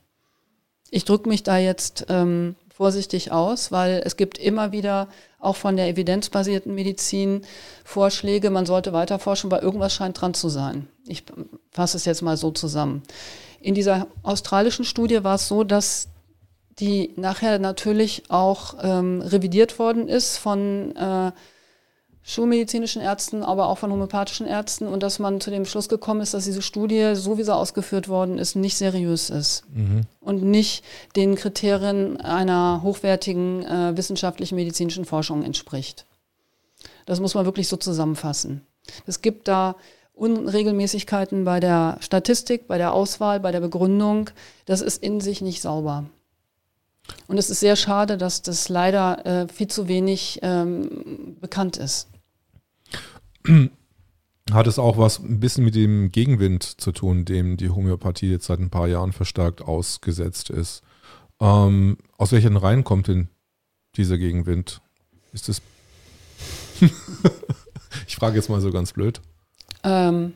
[0.90, 5.06] Ich drücke mich da jetzt ähm, vorsichtig aus, weil es gibt immer wieder
[5.38, 7.42] auch von der evidenzbasierten Medizin
[7.84, 10.88] Vorschläge, man sollte weiter forschen, weil irgendwas scheint dran zu sein.
[11.06, 11.22] Ich
[11.70, 13.04] fasse es jetzt mal so zusammen.
[13.60, 16.08] In dieser australischen Studie war es so, dass
[16.80, 21.30] die nachher natürlich auch ähm, revidiert worden ist von äh,
[22.24, 26.34] schulmedizinischen Ärzten, aber auch von homöopathischen Ärzten und dass man zu dem Schluss gekommen ist,
[26.34, 30.02] dass diese Studie, so wie sie ausgeführt worden ist, nicht seriös ist mhm.
[30.20, 30.84] und nicht
[31.16, 36.06] den Kriterien einer hochwertigen äh, wissenschaftlichen medizinischen Forschung entspricht.
[37.06, 38.64] Das muss man wirklich so zusammenfassen.
[39.06, 39.74] Es gibt da
[40.14, 44.30] Unregelmäßigkeiten bei der Statistik, bei der Auswahl, bei der Begründung.
[44.66, 46.04] Das ist in sich nicht sauber.
[47.26, 52.08] Und es ist sehr schade, dass das leider äh, viel zu wenig ähm, bekannt ist.
[54.50, 58.46] Hat es auch was ein bisschen mit dem Gegenwind zu tun, dem die Homöopathie jetzt
[58.46, 60.82] seit ein paar Jahren verstärkt ausgesetzt ist?
[61.40, 63.28] Ähm, aus welchen Reihen kommt denn
[63.96, 64.80] dieser Gegenwind?
[65.32, 65.62] Ist es.
[68.06, 69.20] ich frage jetzt mal so ganz blöd.
[69.84, 70.34] Ähm,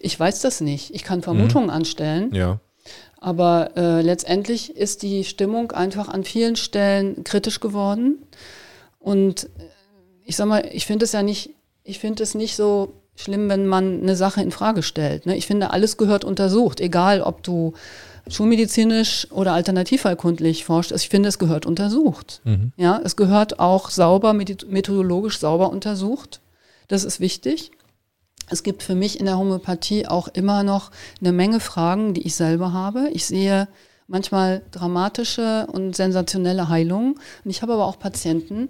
[0.00, 0.94] ich weiß das nicht.
[0.94, 1.74] Ich kann Vermutungen mhm.
[1.74, 2.34] anstellen.
[2.34, 2.60] Ja.
[3.20, 8.18] Aber äh, letztendlich ist die Stimmung einfach an vielen Stellen kritisch geworden.
[8.98, 9.68] Und äh,
[10.24, 11.50] ich sag mal, ich finde es ja nicht,
[11.88, 15.26] ich finde es nicht so schlimm, wenn man eine Sache in Frage stellt.
[15.26, 15.36] Ne?
[15.36, 17.72] Ich finde, alles gehört untersucht, egal ob du
[18.28, 20.92] schulmedizinisch oder alternativheilkundlich forscht.
[20.92, 22.42] Ich finde, es gehört untersucht.
[22.44, 22.72] Mhm.
[22.76, 26.40] Ja, es gehört auch sauber, methodologisch sauber untersucht.
[26.88, 27.70] Das ist wichtig.
[28.50, 32.34] Es gibt für mich in der Homöopathie auch immer noch eine Menge Fragen, die ich
[32.34, 33.08] selber habe.
[33.12, 33.66] Ich sehe
[34.06, 37.14] manchmal dramatische und sensationelle Heilungen.
[37.44, 38.68] Und ich habe aber auch Patienten,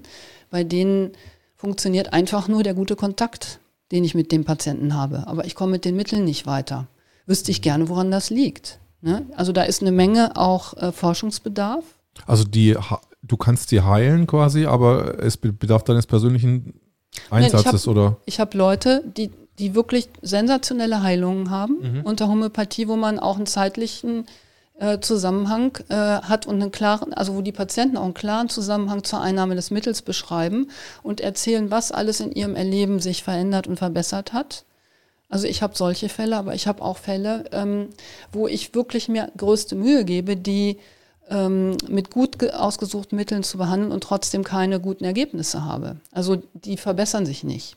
[0.50, 1.12] bei denen
[1.58, 3.60] funktioniert einfach nur der gute Kontakt,
[3.92, 5.26] den ich mit dem Patienten habe.
[5.26, 6.86] Aber ich komme mit den Mitteln nicht weiter.
[7.26, 8.78] Wüsste ich gerne, woran das liegt.
[9.02, 9.26] Ne?
[9.36, 11.84] Also da ist eine Menge auch äh, Forschungsbedarf.
[12.26, 12.76] Also die,
[13.22, 16.80] du kannst sie heilen quasi, aber es bedarf deines persönlichen
[17.30, 18.16] Einsatzes, Nein, ich hab, oder?
[18.24, 22.00] Ich habe Leute, die die wirklich sensationelle Heilungen haben mhm.
[22.02, 24.26] unter Homöopathie, wo man auch einen zeitlichen
[24.78, 29.04] äh, Zusammenhang äh, hat und einen klaren, also wo die Patienten auch einen klaren Zusammenhang
[29.04, 30.70] zur Einnahme des Mittels beschreiben
[31.02, 34.64] und erzählen, was alles in ihrem Erleben sich verändert und verbessert hat.
[35.28, 37.88] Also ich habe solche Fälle, aber ich habe auch Fälle, ähm,
[38.32, 40.78] wo ich wirklich mir größte Mühe gebe, die
[41.28, 45.96] ähm, mit gut ausgesuchten Mitteln zu behandeln und trotzdem keine guten Ergebnisse habe.
[46.12, 47.76] Also die verbessern sich nicht.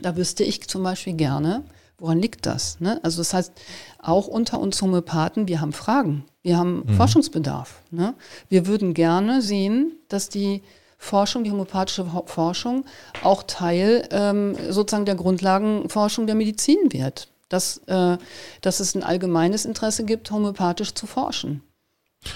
[0.00, 1.64] Da wüsste ich zum Beispiel gerne,
[1.98, 2.80] woran liegt das?
[2.80, 3.00] Ne?
[3.02, 3.52] Also das heißt,
[4.00, 6.94] auch unter uns Homöopathen, wir haben Fragen, wir haben mhm.
[6.94, 7.82] Forschungsbedarf.
[7.90, 8.14] Ne?
[8.48, 10.62] Wir würden gerne sehen, dass die
[10.96, 12.84] Forschung, die homöopathische Forschung
[13.22, 17.28] auch Teil ähm, sozusagen der Grundlagenforschung der Medizin wird.
[17.48, 18.18] Dass, äh,
[18.60, 21.62] dass es ein allgemeines Interesse gibt, homöopathisch zu forschen.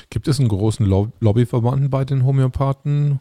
[0.08, 3.18] Gibt es einen großen Lobbyverband bei den Homöopathen?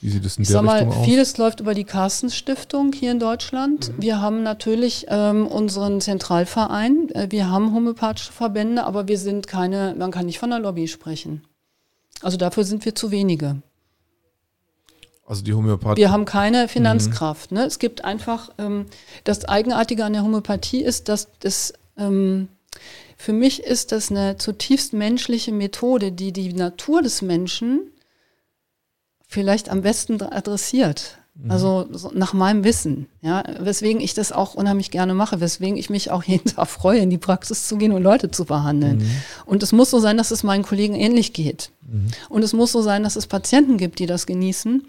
[0.00, 1.04] Wie sieht es in ich der mal, Richtung aus?
[1.04, 3.88] Vieles läuft über die Carstens Stiftung hier in Deutschland.
[3.88, 4.02] Mhm.
[4.02, 7.08] Wir haben natürlich ähm, unseren Zentralverein.
[7.10, 10.86] Äh, wir haben homöopathische Verbände, aber wir sind keine, man kann nicht von der Lobby
[10.86, 11.42] sprechen.
[12.22, 13.62] Also dafür sind wir zu wenige.
[15.26, 16.00] Also die Homöopathie.
[16.00, 17.50] Wir haben keine Finanzkraft.
[17.50, 17.58] Mhm.
[17.58, 17.64] Ne?
[17.64, 18.86] Es gibt einfach, ähm,
[19.24, 22.48] das Eigenartige an der Homöopathie ist, dass das ähm,
[23.16, 27.90] Für mich ist das eine zutiefst menschliche Methode, die die Natur des Menschen
[29.28, 31.18] vielleicht am besten adressiert.
[31.40, 31.50] Mhm.
[31.50, 35.88] Also so nach meinem Wissen, ja, weswegen ich das auch unheimlich gerne mache, weswegen ich
[35.88, 38.98] mich auch jeden Tag freue, in die Praxis zu gehen und Leute zu behandeln.
[38.98, 39.10] Mhm.
[39.46, 41.70] Und es muss so sein, dass es meinen Kollegen ähnlich geht.
[41.82, 42.08] Mhm.
[42.28, 44.82] Und es muss so sein, dass es Patienten gibt, die das genießen.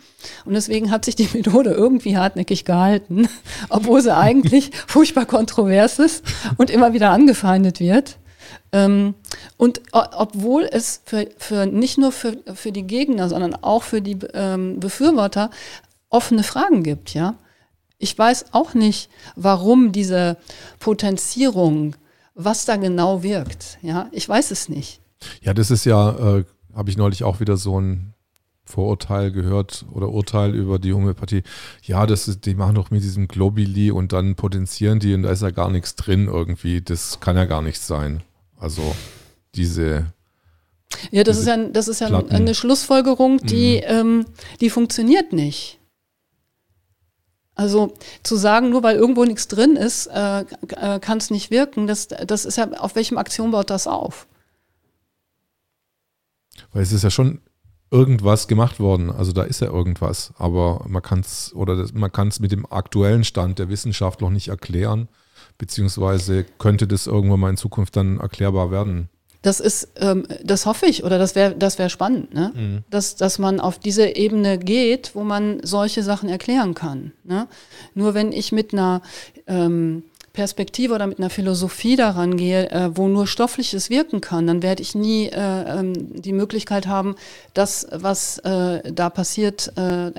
[0.46, 3.28] Und deswegen hat sich die Methode irgendwie hartnäckig gehalten,
[3.70, 6.24] obwohl sie eigentlich furchtbar kontrovers ist
[6.58, 8.18] und immer wieder angefeindet wird.
[8.72, 9.16] Ähm,
[9.58, 14.18] und obwohl es für, für nicht nur für, für die Gegner, sondern auch für die
[14.34, 15.50] ähm, Befürworter
[16.10, 17.36] offene Fragen gibt, ja.
[17.98, 20.38] Ich weiß auch nicht, warum diese
[20.80, 21.96] Potenzierung,
[22.34, 24.08] was da genau wirkt, ja.
[24.12, 25.02] Ich weiß es nicht.
[25.42, 28.14] Ja, das ist ja, äh, habe ich neulich auch wieder so ein
[28.70, 31.42] Vorurteil gehört oder Urteil über die Homöopathie.
[31.82, 35.32] Ja, das ist, die machen doch mit diesem Globuli und dann potenzieren die und da
[35.32, 36.82] ist ja gar nichts drin irgendwie.
[36.82, 38.22] Das kann ja gar nichts sein.
[38.60, 38.96] Also
[39.56, 40.14] diese
[41.12, 43.94] ja, das ist ja, das ist ja eine Schlussfolgerung, die, mhm.
[43.94, 44.26] ähm,
[44.60, 45.80] die funktioniert nicht.
[47.56, 47.94] Also
[48.24, 52.08] zu sagen, nur weil irgendwo nichts drin ist, äh, äh, kann es nicht wirken, das,
[52.08, 54.28] das ist ja, auf welchem Aktion baut das auf?
[56.72, 57.42] Weil es ist ja schon
[57.92, 62.12] irgendwas gemacht worden, also da ist ja irgendwas, aber man kann es oder das, man
[62.12, 65.10] kann es mit dem aktuellen Stand der Wissenschaft noch nicht erklären,
[65.60, 69.10] beziehungsweise könnte das irgendwann mal in Zukunft dann erklärbar werden.
[69.42, 72.52] Das ist, ähm, das hoffe ich, oder das wäre das wär spannend, ne?
[72.54, 72.84] Mhm.
[72.90, 77.14] dass, dass man auf diese Ebene geht, wo man solche Sachen erklären kann.
[77.24, 77.48] Ne?
[77.94, 79.02] Nur wenn ich mit einer
[79.48, 84.62] ähm, Perspektive oder mit einer Philosophie daran gehe, äh, wo nur Stoffliches wirken kann, dann
[84.62, 87.16] werde ich nie äh, ähm, die Möglichkeit haben,
[87.54, 90.12] das, was äh, da passiert, äh,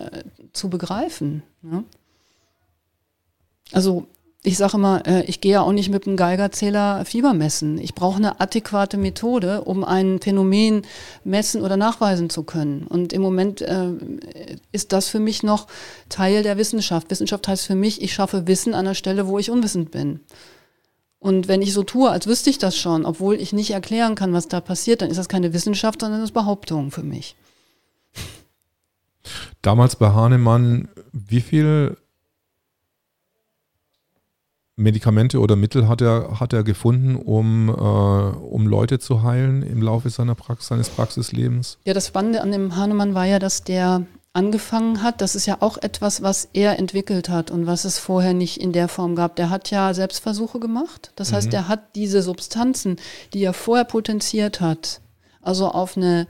[0.53, 1.43] zu begreifen.
[1.63, 1.85] Ne?
[3.73, 4.07] Also
[4.43, 7.77] ich sage immer, äh, ich gehe ja auch nicht mit einem Geigerzähler Fieber messen.
[7.79, 10.83] Ich brauche eine adäquate Methode, um ein Phänomen
[11.25, 12.87] messen oder nachweisen zu können.
[12.87, 13.93] Und im Moment äh,
[14.73, 15.67] ist das für mich noch
[16.09, 17.11] Teil der Wissenschaft.
[17.11, 20.21] Wissenschaft heißt für mich, ich schaffe Wissen an der Stelle, wo ich unwissend bin.
[21.19, 24.33] Und wenn ich so tue, als wüsste ich das schon, obwohl ich nicht erklären kann,
[24.33, 27.37] was da passiert, dann ist das keine Wissenschaft, sondern das ist Behauptung für mich.
[29.61, 31.99] Damals bei Hahnemann, wie viel
[34.81, 39.83] Medikamente oder Mittel hat er, hat er gefunden, um, äh, um Leute zu heilen im
[39.83, 41.79] Laufe seiner Praxis, seines Praxislebens?
[41.85, 45.57] Ja, das Spannende an dem Hahnemann war ja, dass der angefangen hat, das ist ja
[45.61, 49.37] auch etwas, was er entwickelt hat und was es vorher nicht in der Form gab.
[49.37, 51.13] Der hat ja Selbstversuche gemacht.
[51.17, 51.37] Das mhm.
[51.37, 52.97] heißt, er hat diese Substanzen,
[53.35, 55.01] die er vorher potenziert hat,
[55.43, 56.27] also auf eine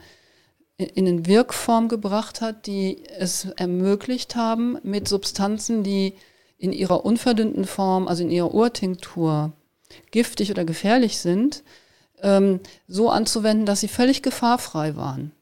[0.79, 6.15] in eine Wirkform gebracht hat, die es ermöglicht haben, mit Substanzen, die
[6.61, 9.53] in ihrer unverdünnten Form, also in ihrer Urtinktur,
[10.11, 11.65] giftig oder gefährlich sind,
[12.23, 15.33] ähm, so anzuwenden, dass sie völlig gefahrfrei waren.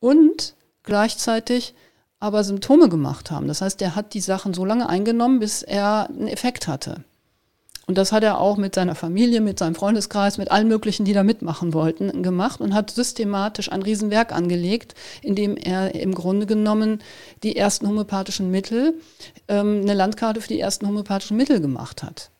[0.00, 1.74] Und gleichzeitig
[2.18, 3.46] aber Symptome gemacht haben.
[3.46, 7.04] Das heißt, er hat die Sachen so lange eingenommen, bis er einen Effekt hatte.
[7.88, 11.12] Und das hat er auch mit seiner Familie, mit seinem Freundeskreis, mit allen möglichen, die
[11.12, 16.46] da mitmachen wollten, gemacht und hat systematisch ein Riesenwerk angelegt, in dem er im Grunde
[16.46, 17.00] genommen
[17.44, 18.94] die ersten homöopathischen Mittel,
[19.46, 22.30] ähm, eine Landkarte für die ersten homöopathischen Mittel gemacht hat.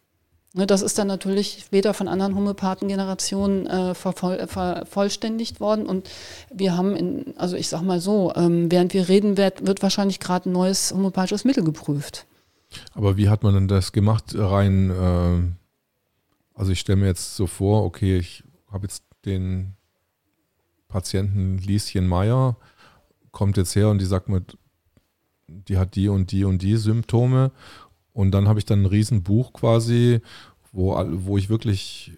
[0.57, 5.87] Ne, das ist dann natürlich später von anderen Homöopathengenerationen äh, vervoll, vervollständigt worden.
[5.87, 6.09] Und
[6.51, 10.19] wir haben, in, also ich sag mal so, ähm, während wir reden, wird, wird wahrscheinlich
[10.19, 12.27] gerade ein neues homöopathisches Mittel geprüft.
[12.95, 14.35] Aber wie hat man denn das gemacht?
[14.35, 15.43] Rein, äh,
[16.55, 19.77] also ich stelle mir jetzt so vor, okay, ich habe jetzt den
[20.89, 22.57] Patienten Lieschen Meier,
[23.31, 24.43] kommt jetzt her und die sagt mir,
[25.49, 27.53] die hat die und die und die Symptome.
[28.13, 30.21] Und dann habe ich dann ein Riesenbuch quasi,
[30.73, 32.13] wo, wo ich wirklich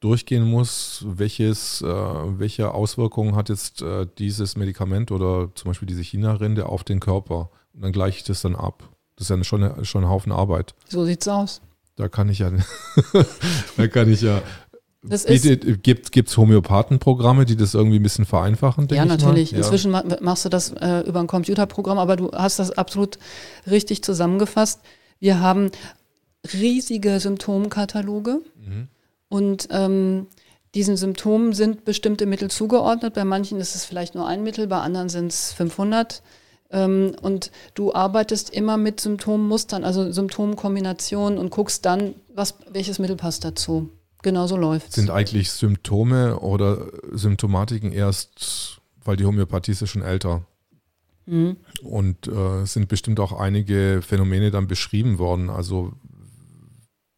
[0.00, 6.02] durchgehen muss, welches, äh, welche Auswirkungen hat jetzt äh, dieses Medikament oder zum Beispiel diese
[6.02, 7.50] China-Rinde auf den Körper.
[7.72, 8.95] Und dann gleiche ich das dann ab.
[9.16, 10.74] Das ist ja schon, schon ein Haufen Arbeit.
[10.88, 11.60] So sieht's aus.
[11.96, 12.50] Da kann ich ja,
[13.76, 14.42] da kann ich ja.
[15.02, 18.88] Gibt es Homöopathenprogramme, die das irgendwie ein bisschen vereinfachen?
[18.90, 19.52] Ja, natürlich.
[19.52, 19.58] Ja.
[19.58, 23.18] Inzwischen machst du das äh, über ein Computerprogramm, aber du hast das absolut
[23.70, 24.80] richtig zusammengefasst.
[25.20, 25.70] Wir haben
[26.52, 28.88] riesige Symptomkataloge mhm.
[29.28, 30.26] und ähm,
[30.74, 33.14] diesen Symptomen sind bestimmte Mittel zugeordnet.
[33.14, 36.22] Bei manchen ist es vielleicht nur ein Mittel, bei anderen sind es 500.
[36.70, 43.16] Ähm, und du arbeitest immer mit Symptommustern, also Symptomkombinationen und guckst dann, was, welches Mittel
[43.16, 43.90] passt dazu.
[44.22, 50.44] Genauso läuft Sind eigentlich Symptome oder Symptomatiken erst, weil die Homöopathie ist ja schon älter.
[51.26, 51.56] Mhm.
[51.82, 55.92] Und äh, sind bestimmt auch einige Phänomene dann beschrieben worden, also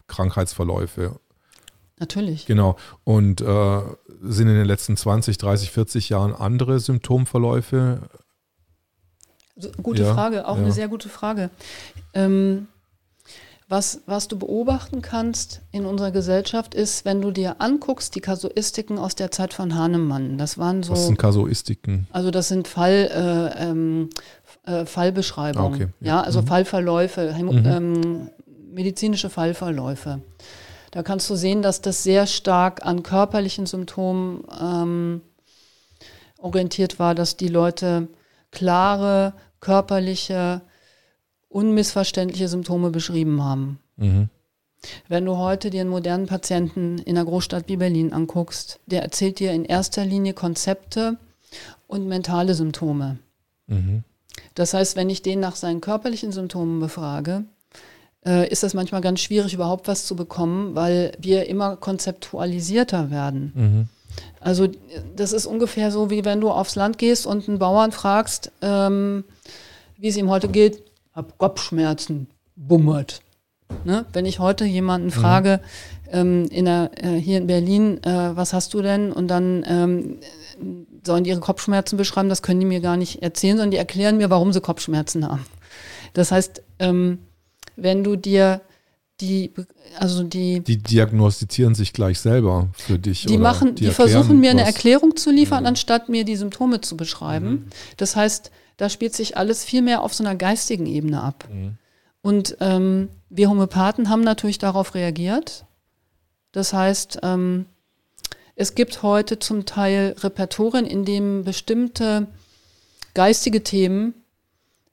[0.06, 1.18] Krankheitsverläufe.
[1.98, 2.46] Natürlich.
[2.46, 2.76] Genau.
[3.04, 3.80] Und äh,
[4.22, 8.08] sind in den letzten 20, 30, 40 Jahren andere Symptomverläufe?
[9.82, 10.62] Gute Ja, Frage, auch ja.
[10.62, 11.50] eine sehr gute Frage.
[12.14, 12.68] Ähm,
[13.70, 18.98] was, was du beobachten kannst in unserer Gesellschaft ist, wenn du dir anguckst, die Kasuistiken
[18.98, 20.38] aus der Zeit von Hahnemann.
[20.38, 20.92] Das waren so.
[20.92, 22.06] Was sind Kasuistiken?
[22.10, 23.10] Also das sind Fall,
[23.60, 24.08] äh, ähm,
[24.64, 25.72] äh, Fallbeschreibungen.
[25.72, 26.20] Ah, okay, Ja, ja.
[26.22, 26.46] also Mhm.
[26.46, 27.66] Fallverläufe, Mhm.
[27.66, 28.30] ähm,
[28.72, 30.22] medizinische Fallverläufe.
[30.92, 35.20] Da kannst du sehen, dass das sehr stark an körperlichen Symptomen ähm,
[36.38, 38.08] orientiert war, dass die Leute
[38.50, 40.62] klare, körperliche,
[41.48, 43.78] unmissverständliche Symptome beschrieben haben.
[43.96, 44.28] Mhm.
[45.08, 49.40] Wenn du heute dir einen modernen Patienten in einer Großstadt wie Berlin anguckst, der erzählt
[49.40, 51.16] dir in erster Linie Konzepte
[51.86, 53.18] und mentale Symptome.
[53.66, 54.04] Mhm.
[54.54, 57.44] Das heißt, wenn ich den nach seinen körperlichen Symptomen befrage,
[58.24, 63.52] äh, ist das manchmal ganz schwierig, überhaupt was zu bekommen, weil wir immer konzeptualisierter werden.
[63.54, 63.88] Mhm.
[64.40, 64.68] Also
[65.16, 69.24] das ist ungefähr so, wie wenn du aufs Land gehst und einen Bauern fragst, ähm,
[69.96, 73.20] wie es ihm heute geht, hab Kopfschmerzen, bummert.
[73.84, 74.06] Ne?
[74.12, 75.60] Wenn ich heute jemanden frage,
[76.10, 79.12] ähm, in der, äh, hier in Berlin, äh, was hast du denn?
[79.12, 80.18] Und dann ähm,
[81.04, 84.16] sollen die ihre Kopfschmerzen beschreiben, das können die mir gar nicht erzählen, sondern die erklären
[84.16, 85.44] mir, warum sie Kopfschmerzen haben.
[86.14, 87.18] Das heißt, ähm,
[87.76, 88.60] wenn du dir
[89.20, 89.52] die,
[89.98, 93.26] also die, Die diagnostizieren sich gleich selber für dich.
[93.26, 94.68] die machen, die, erklären versuchen mir eine was.
[94.68, 95.68] Erklärung zu liefern, Mhm.
[95.68, 97.66] anstatt mir die Symptome zu beschreiben.
[97.96, 101.48] Das heißt, da spielt sich alles viel mehr auf so einer geistigen Ebene ab.
[101.52, 101.78] Mhm.
[102.22, 105.64] Und ähm, wir Homöopathen haben natürlich darauf reagiert.
[106.52, 107.66] Das heißt, ähm,
[108.54, 112.26] es gibt heute zum Teil Repertorien, in denen bestimmte
[113.14, 114.14] geistige Themen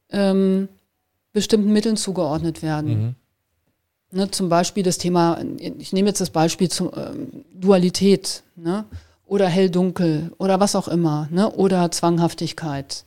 [0.10, 0.68] ähm,
[1.34, 3.16] bestimmten Mitteln zugeordnet werden.
[4.16, 8.86] Ne, zum Beispiel das Thema, ich nehme jetzt das Beispiel zu, ähm, Dualität ne,
[9.26, 13.04] oder hell-dunkel oder was auch immer ne, oder Zwanghaftigkeit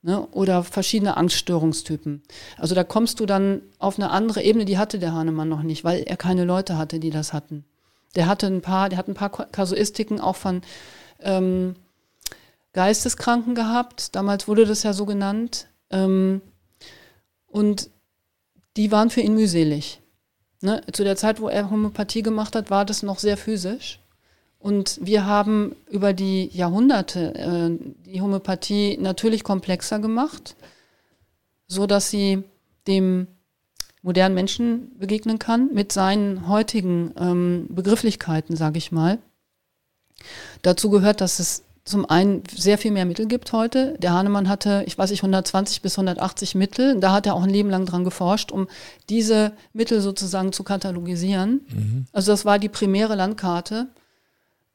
[0.00, 2.22] ne, oder verschiedene Angststörungstypen.
[2.56, 5.84] Also da kommst du dann auf eine andere Ebene, die hatte der Hahnemann noch nicht,
[5.84, 7.66] weil er keine Leute hatte, die das hatten.
[8.14, 10.62] Der hatte ein paar, der hat ein paar Kasuistiken auch von
[11.20, 11.74] ähm,
[12.72, 14.16] Geisteskranken gehabt.
[14.16, 15.68] Damals wurde das ja so genannt.
[15.90, 16.40] Ähm,
[17.46, 17.90] und
[18.78, 20.00] die waren für ihn mühselig.
[20.60, 20.82] Ne?
[20.92, 24.00] Zu der Zeit, wo er Homöopathie gemacht hat, war das noch sehr physisch.
[24.58, 30.56] Und wir haben über die Jahrhunderte äh, die Homöopathie natürlich komplexer gemacht,
[31.68, 32.42] so dass sie
[32.86, 33.26] dem
[34.02, 39.18] modernen Menschen begegnen kann mit seinen heutigen ähm, Begrifflichkeiten, sage ich mal.
[40.62, 43.94] Dazu gehört, dass es zum einen sehr viel mehr Mittel gibt heute.
[43.98, 46.98] Der Hahnemann hatte, ich weiß nicht, 120 bis 180 Mittel.
[46.98, 48.66] Da hat er auch ein Leben lang dran geforscht, um
[49.08, 51.60] diese Mittel sozusagen zu katalogisieren.
[51.68, 52.06] Mhm.
[52.12, 53.86] Also das war die primäre Landkarte.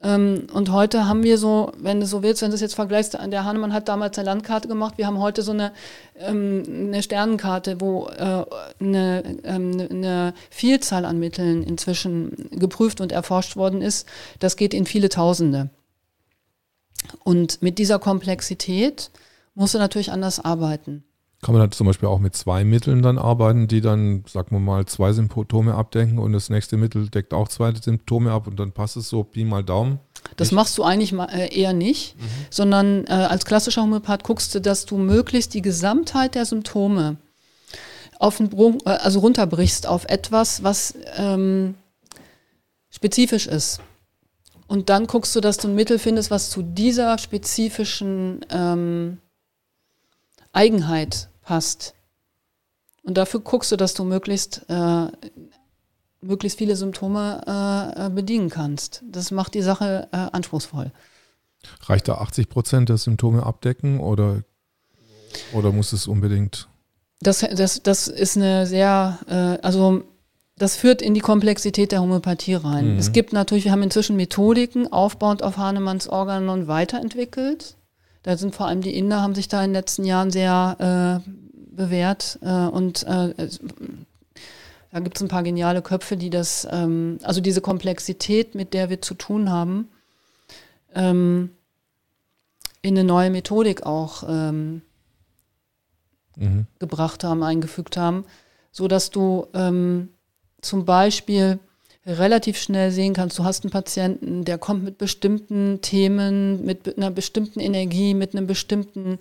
[0.02, 3.14] Ähm, und heute haben wir so, wenn du so willst, wenn du es jetzt vergleichst,
[3.14, 5.74] der Hahnemann hat damals eine Landkarte gemacht, wir haben heute so eine,
[6.18, 8.46] ähm, eine Sternenkarte, wo äh,
[8.80, 14.08] eine, ähm, eine Vielzahl an Mitteln inzwischen geprüft und erforscht worden ist.
[14.40, 15.70] Das geht in viele Tausende.
[17.24, 19.12] Und mit dieser Komplexität
[19.56, 21.04] musst du natürlich anders arbeiten.
[21.42, 24.60] Kann man da zum Beispiel auch mit zwei Mitteln dann arbeiten, die dann, sagen wir
[24.60, 28.74] mal, zwei Symptome abdecken und das nächste Mittel deckt auch zwei Symptome ab und dann
[28.74, 30.00] passt es so Pi mal Daumen?
[30.38, 30.56] Das Nicht?
[30.56, 32.16] machst du eigentlich mal, äh, eher nicht,
[32.52, 37.18] sondern äh, als klassischer Homöopath guckst du, dass du möglichst die Gesamtheit der Symptome
[38.20, 41.74] auf den Brun äh, also runterbrichst auf etwas, was ähm,
[42.92, 43.82] spezifisch ist.
[44.72, 49.18] Und dann guckst du, dass du ein Mittel findest, was zu dieser spezifischen ähm,
[50.54, 51.94] Eigenheit passt.
[53.04, 55.08] Und dafür guckst du, dass du möglichst, äh,
[56.22, 59.04] möglichst viele Symptome äh, äh, bedienen kannst.
[59.06, 60.94] Das macht die Sache äh, anspruchsvoll.
[61.82, 64.46] Reicht da 80 Prozent der Symptome abdecken oder,
[65.52, 66.70] oder muss es unbedingt?
[67.20, 70.06] Das, das, das ist eine sehr, äh, also
[70.62, 72.94] das führt in die Komplexität der Homöopathie rein.
[72.94, 73.00] Mhm.
[73.00, 77.76] Es gibt natürlich, wir haben inzwischen Methodiken aufbauend auf Hahnemanns Organon weiterentwickelt.
[78.24, 81.32] Da sind vor allem die Inder, haben sich da in den letzten Jahren sehr äh,
[81.76, 82.38] bewährt.
[82.42, 83.34] Äh, und äh,
[84.92, 88.90] da gibt es ein paar geniale Köpfe, die das, ähm, also diese Komplexität, mit der
[88.90, 89.90] wir zu tun haben,
[90.94, 91.50] ähm,
[92.84, 94.82] in eine neue Methodik auch ähm,
[96.38, 96.66] Mhm.
[96.80, 98.26] gebracht haben, eingefügt haben,
[98.72, 100.10] so dass du ähm,
[100.62, 101.60] zum Beispiel
[102.06, 107.12] relativ schnell sehen kannst, du hast einen Patienten, der kommt mit bestimmten Themen, mit einer
[107.12, 109.20] bestimmten Energie, mit einem bestimmten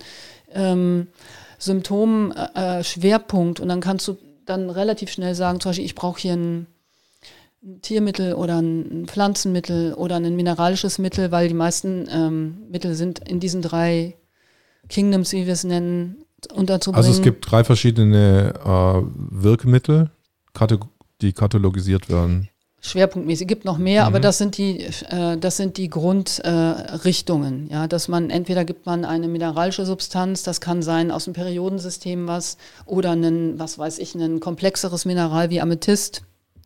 [0.53, 1.07] ähm,
[1.59, 5.95] Symptom, äh, äh, Schwerpunkt und dann kannst du dann relativ schnell sagen, zum Beispiel, ich
[5.95, 6.67] brauche hier ein
[7.83, 13.39] Tiermittel oder ein Pflanzenmittel oder ein mineralisches Mittel, weil die meisten ähm, Mittel sind in
[13.39, 14.15] diesen drei
[14.89, 16.97] Kingdoms, wie wir es nennen, unterzubringen.
[17.05, 19.01] Also es gibt drei verschiedene äh,
[19.43, 20.09] Wirkmittel,
[21.21, 22.49] die katalogisiert werden.
[22.83, 24.07] Schwerpunktmäßig gibt noch mehr, mhm.
[24.07, 27.69] aber das sind die, äh, das sind die Grundrichtungen.
[27.69, 31.33] Äh, ja, dass man entweder gibt man eine mineralische Substanz, das kann sein aus dem
[31.33, 32.57] Periodensystem was,
[32.87, 36.23] oder ein, was weiß ich, ein komplexeres Mineral wie Amethyst.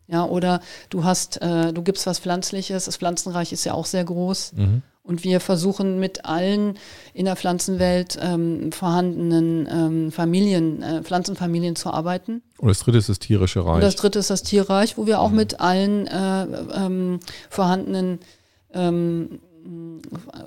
[0.08, 4.04] Ja, oder du hast, äh, du gibst was Pflanzliches, das Pflanzenreich ist ja auch sehr
[4.04, 4.52] groß.
[4.54, 4.82] Mhm.
[5.06, 6.78] Und wir versuchen mit allen
[7.14, 12.42] in der Pflanzenwelt ähm, vorhandenen ähm, Familien, äh, Pflanzenfamilien zu arbeiten.
[12.58, 13.76] Und das dritte ist das tierische Reich.
[13.76, 15.36] Und das dritte ist das Tierreich, wo wir auch mhm.
[15.36, 16.42] mit allen äh,
[16.74, 18.18] ähm, vorhandenen
[18.72, 19.38] ähm,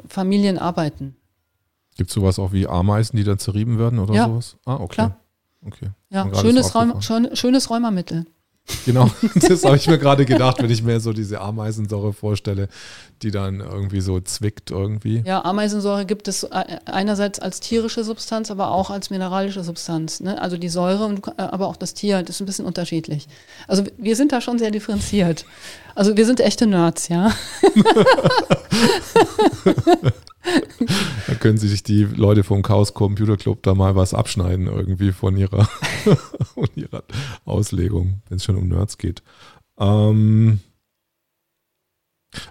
[0.07, 1.15] Familien arbeiten.
[1.95, 4.57] Gibt es sowas auch wie Ameisen, die dann zerrieben werden oder ja, sowas?
[4.65, 4.95] Ah, okay.
[4.95, 5.19] Klar.
[5.65, 5.89] Okay.
[6.09, 8.25] Ja, schönes, Räum, schön, schönes Räumermittel.
[8.85, 12.69] Genau, das habe ich mir gerade gedacht, wenn ich mir so diese Ameisensäure vorstelle,
[13.21, 15.23] die dann irgendwie so zwickt irgendwie.
[15.25, 20.19] Ja, Ameisensäure gibt es äh, einerseits als tierische Substanz, aber auch als mineralische Substanz.
[20.19, 20.41] Ne?
[20.41, 23.27] Also die Säure, und, äh, aber auch das Tier, das ist ein bisschen unterschiedlich.
[23.67, 25.45] Also wir sind da schon sehr differenziert.
[25.95, 27.31] Also wir sind echte Nerds, ja.
[31.27, 35.37] da können sich die Leute vom Chaos Computer Club da mal was abschneiden irgendwie von
[35.37, 35.65] ihrer,
[36.53, 37.03] von ihrer
[37.45, 39.21] Auslegung, wenn es schon um Nerds geht.
[39.79, 40.59] Ähm,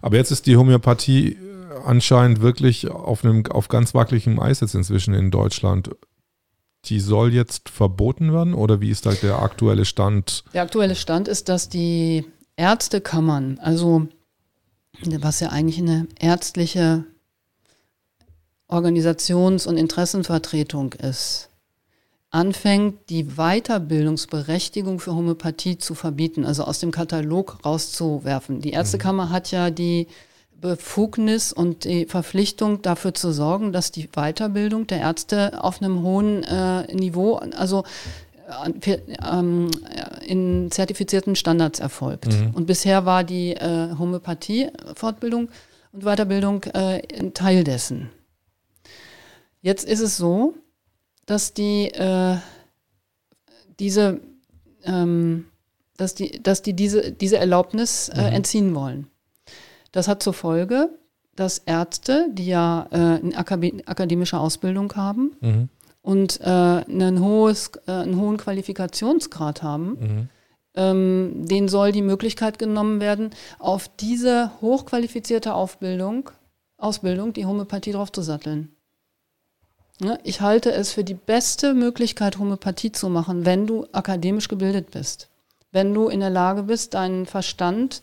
[0.03, 1.37] aber jetzt ist die Homöopathie
[1.85, 5.91] anscheinend wirklich auf einem auf ganz wackeligem Eis jetzt inzwischen in Deutschland.
[6.85, 10.45] Die soll jetzt verboten werden oder wie ist da der aktuelle Stand?
[10.55, 12.25] Der aktuelle Stand ist, dass die
[12.57, 14.09] Ärztekammern, also
[15.05, 17.05] was ja eigentlich eine ärztliche
[18.69, 21.49] Organisations- und Interessenvertretung ist,
[22.31, 28.61] anfängt, die Weiterbildungsberechtigung für Homöopathie zu verbieten, also aus dem Katalog rauszuwerfen.
[28.61, 29.31] Die Ärztekammer mhm.
[29.31, 30.07] hat ja die
[30.61, 36.43] Befugnis und die Verpflichtung dafür zu sorgen, dass die Weiterbildung der Ärzte auf einem hohen
[36.43, 37.85] äh, Niveau, also
[38.83, 39.71] äh, ähm,
[40.27, 42.27] in zertifizierten Standards erfolgt.
[42.27, 42.51] Mhm.
[42.55, 45.49] Und bisher war die äh, Homöopathie-Fortbildung
[45.93, 48.11] und Weiterbildung äh, ein Teil dessen.
[49.61, 50.55] Jetzt ist es so,
[51.27, 52.37] dass die äh,
[53.79, 54.21] diese,
[54.85, 55.47] ähm,
[55.97, 58.37] dass die, dass die diese, diese Erlaubnis äh, mhm.
[58.37, 59.09] entziehen wollen.
[59.93, 60.91] Das hat zur Folge,
[61.35, 65.69] dass Ärzte, die ja äh, eine akademische Ausbildung haben mhm.
[66.03, 70.29] und äh, einen, hohes, äh, einen hohen Qualifikationsgrad haben, mhm.
[70.75, 76.31] ähm, denen soll die Möglichkeit genommen werden, auf diese hochqualifizierte Aufbildung,
[76.77, 78.75] Ausbildung die Homöopathie draufzusatteln.
[80.01, 80.19] Ne?
[80.23, 85.29] Ich halte es für die beste Möglichkeit, Homöopathie zu machen, wenn du akademisch gebildet bist.
[85.73, 88.03] Wenn du in der Lage bist, deinen Verstand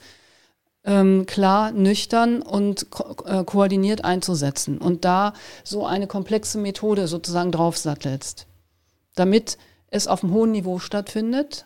[0.84, 5.34] ähm, klar, nüchtern und ko äh, koordiniert einzusetzen und da
[5.64, 8.46] so eine komplexe Methode sozusagen draufsattelst,
[9.16, 11.66] damit es auf einem hohen Niveau stattfindet.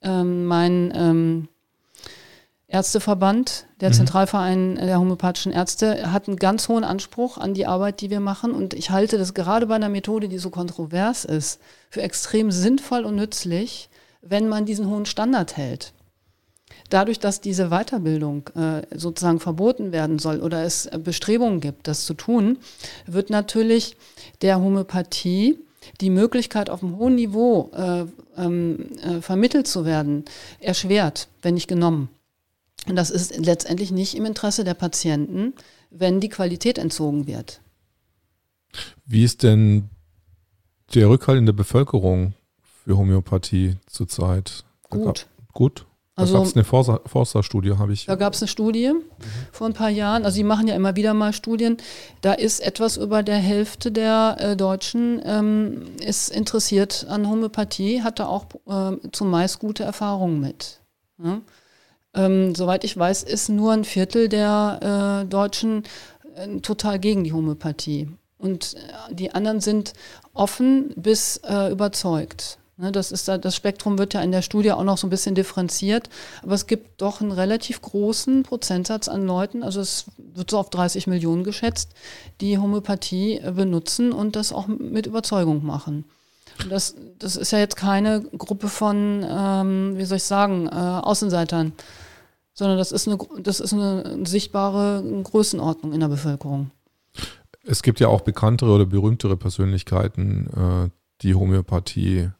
[0.00, 1.48] Ähm, mein ähm,
[2.68, 3.94] Ärzteverband, der mhm.
[3.94, 8.52] Zentralverein der homöopathischen Ärzte, hat einen ganz hohen Anspruch an die Arbeit, die wir machen.
[8.52, 11.60] Und ich halte das gerade bei einer Methode, die so kontrovers ist,
[11.90, 13.88] für extrem sinnvoll und nützlich,
[14.20, 15.92] wenn man diesen hohen Standard hält.
[16.90, 22.14] Dadurch, dass diese Weiterbildung äh, sozusagen verboten werden soll oder es Bestrebungen gibt, das zu
[22.14, 22.58] tun,
[23.06, 23.96] wird natürlich
[24.42, 25.58] der Homöopathie
[26.00, 28.04] die Möglichkeit, auf einem hohen Niveau äh,
[28.36, 30.24] ähm, äh, vermittelt zu werden,
[30.60, 32.08] erschwert, wenn nicht genommen.
[32.88, 35.54] Und das ist letztendlich nicht im Interesse der Patienten,
[35.90, 37.60] wenn die Qualität entzogen wird.
[39.04, 39.88] Wie ist denn
[40.94, 42.34] der Rückhalt in der Bevölkerung
[42.84, 44.64] für Homöopathie zurzeit?
[44.90, 45.26] Gut.
[45.52, 45.86] Gut.
[46.16, 48.06] Da also, gab es eine Forster-Studie, habe ich.
[48.06, 49.02] Da gab es eine Studie mhm.
[49.52, 50.24] vor ein paar Jahren.
[50.24, 51.76] Also, sie machen ja immer wieder mal Studien.
[52.22, 58.28] Da ist etwas über der Hälfte der äh, Deutschen ähm, ist interessiert an Homöopathie, hatte
[58.28, 60.80] auch äh, zumeist gute Erfahrungen mit.
[61.22, 61.42] Ja?
[62.16, 65.84] Ähm, soweit ich weiß, ist nur ein Viertel der äh, Deutschen
[66.34, 68.08] äh, total gegen die Homöopathie.
[68.38, 69.92] Und äh, die anderen sind
[70.34, 72.58] offen bis äh, überzeugt.
[72.78, 75.10] Ne, das, ist da, das Spektrum wird ja in der Studie auch noch so ein
[75.10, 76.10] bisschen differenziert,
[76.42, 80.68] aber es gibt doch einen relativ großen Prozentsatz an Leuten, also es wird so auf
[80.68, 81.92] 30 Millionen geschätzt,
[82.42, 86.04] die Homöopathie äh, benutzen und das auch mit Überzeugung machen.
[86.68, 91.72] Das, das ist ja jetzt keine Gruppe von, ähm, wie soll ich sagen, äh, Außenseitern,
[92.56, 96.70] sondern das ist eine, das ist eine sichtbare Größenordnung in der Bevölkerung.
[97.64, 100.46] Es gibt ja auch bekanntere oder berühmtere Persönlichkeiten,
[100.86, 100.90] äh,
[101.22, 102.30] die Homöopathie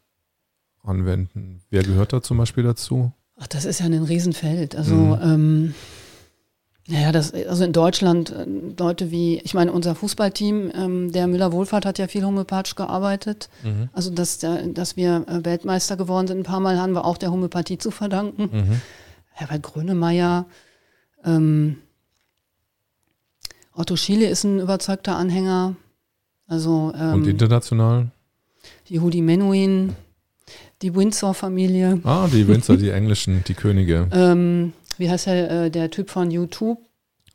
[0.82, 1.62] anwenden.
[1.68, 3.12] Wer gehört da zum Beispiel dazu?
[3.38, 4.74] Ach, das ist ja ein Riesenfeld.
[4.74, 5.18] Also, mhm.
[5.22, 5.74] ähm,
[6.88, 8.46] naja, das, also in Deutschland, äh,
[8.78, 13.50] Leute wie, ich meine, unser Fußballteam, ähm, der Müller-Wohlfahrt hat ja viel homöopathisch gearbeitet.
[13.64, 13.90] Mhm.
[13.92, 17.32] Also, dass, dass wir äh, Weltmeister geworden sind, ein paar Mal haben wir auch der
[17.32, 18.48] Homöopathie zu verdanken.
[18.50, 18.80] Mhm.
[19.36, 20.46] Herbert Grönemeyer,
[21.22, 21.76] ähm,
[23.74, 25.76] Otto Schiele ist ein überzeugter Anhänger.
[26.46, 28.10] Also, ähm, Und international?
[28.88, 29.94] Yehudi Menuhin,
[30.80, 32.00] die Windsor-Familie.
[32.04, 34.08] Ah, die Windsor, die englischen, die Könige.
[34.12, 36.78] Ähm, wie heißt der, äh, der Typ von YouTube?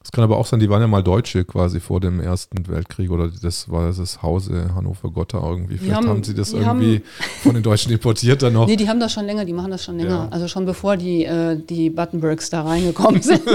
[0.04, 3.12] Es kann aber auch sein, die waren ja mal Deutsche quasi vor dem Ersten Weltkrieg
[3.12, 5.78] oder das war das Hause Hannover-Gotha irgendwie.
[5.78, 7.04] Vielleicht haben, haben, sie das irgendwie haben,
[7.44, 8.66] von den Deutschen importiert dann noch.
[8.66, 10.10] Nee, die haben das schon länger, die machen das schon länger.
[10.10, 10.28] Ja.
[10.32, 13.42] Also schon bevor die, äh, die Buttonbergs da reingekommen sind.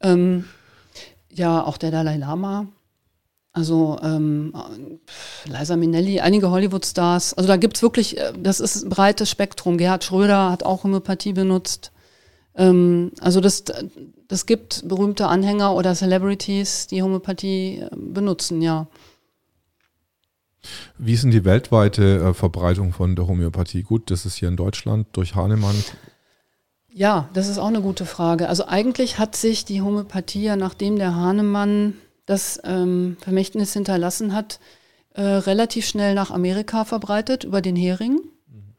[0.00, 0.44] ähm,
[1.30, 2.66] ja, auch der Dalai Lama.
[3.54, 4.54] Also ähm,
[5.44, 7.34] Liza Minnelli, einige Hollywood-Stars.
[7.34, 9.76] Also da gibt es wirklich, äh, das ist ein breites Spektrum.
[9.76, 11.91] Gerhard Schröder hat auch Homöopathie benutzt.
[12.54, 13.64] Ähm, also das,
[14.28, 18.86] das gibt berühmte Anhänger oder Celebrities, die Homöopathie äh, benutzen, ja.
[20.96, 23.82] Wie ist denn die weltweite äh, Verbreitung von der Homöopathie?
[23.82, 25.74] Gut, das ist hier in Deutschland durch Hahnemann.
[26.94, 28.48] Ja, das ist auch eine gute Frage.
[28.48, 31.94] Also eigentlich hat sich die Homöopathie ja, nachdem der Hahnemann
[32.26, 34.60] das ähm, Vermächtnis hinterlassen hat,
[35.14, 38.20] äh, relativ schnell nach Amerika verbreitet über den Hering.
[38.46, 38.74] Mhm.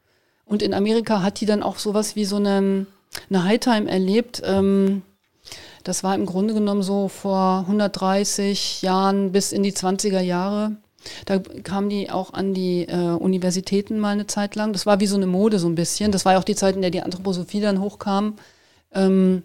[0.45, 2.85] Und in Amerika hat die dann auch sowas wie so eine,
[3.29, 4.41] eine Hightime erlebt.
[4.45, 5.03] Ähm,
[5.83, 10.77] das war im Grunde genommen so vor 130 Jahren bis in die 20er Jahre.
[11.25, 14.71] Da kamen die auch an die äh, Universitäten mal eine Zeit lang.
[14.71, 16.11] Das war wie so eine Mode so ein bisschen.
[16.11, 18.37] Das war ja auch die Zeit, in der die Anthroposophie dann hochkam.
[18.93, 19.43] Ähm,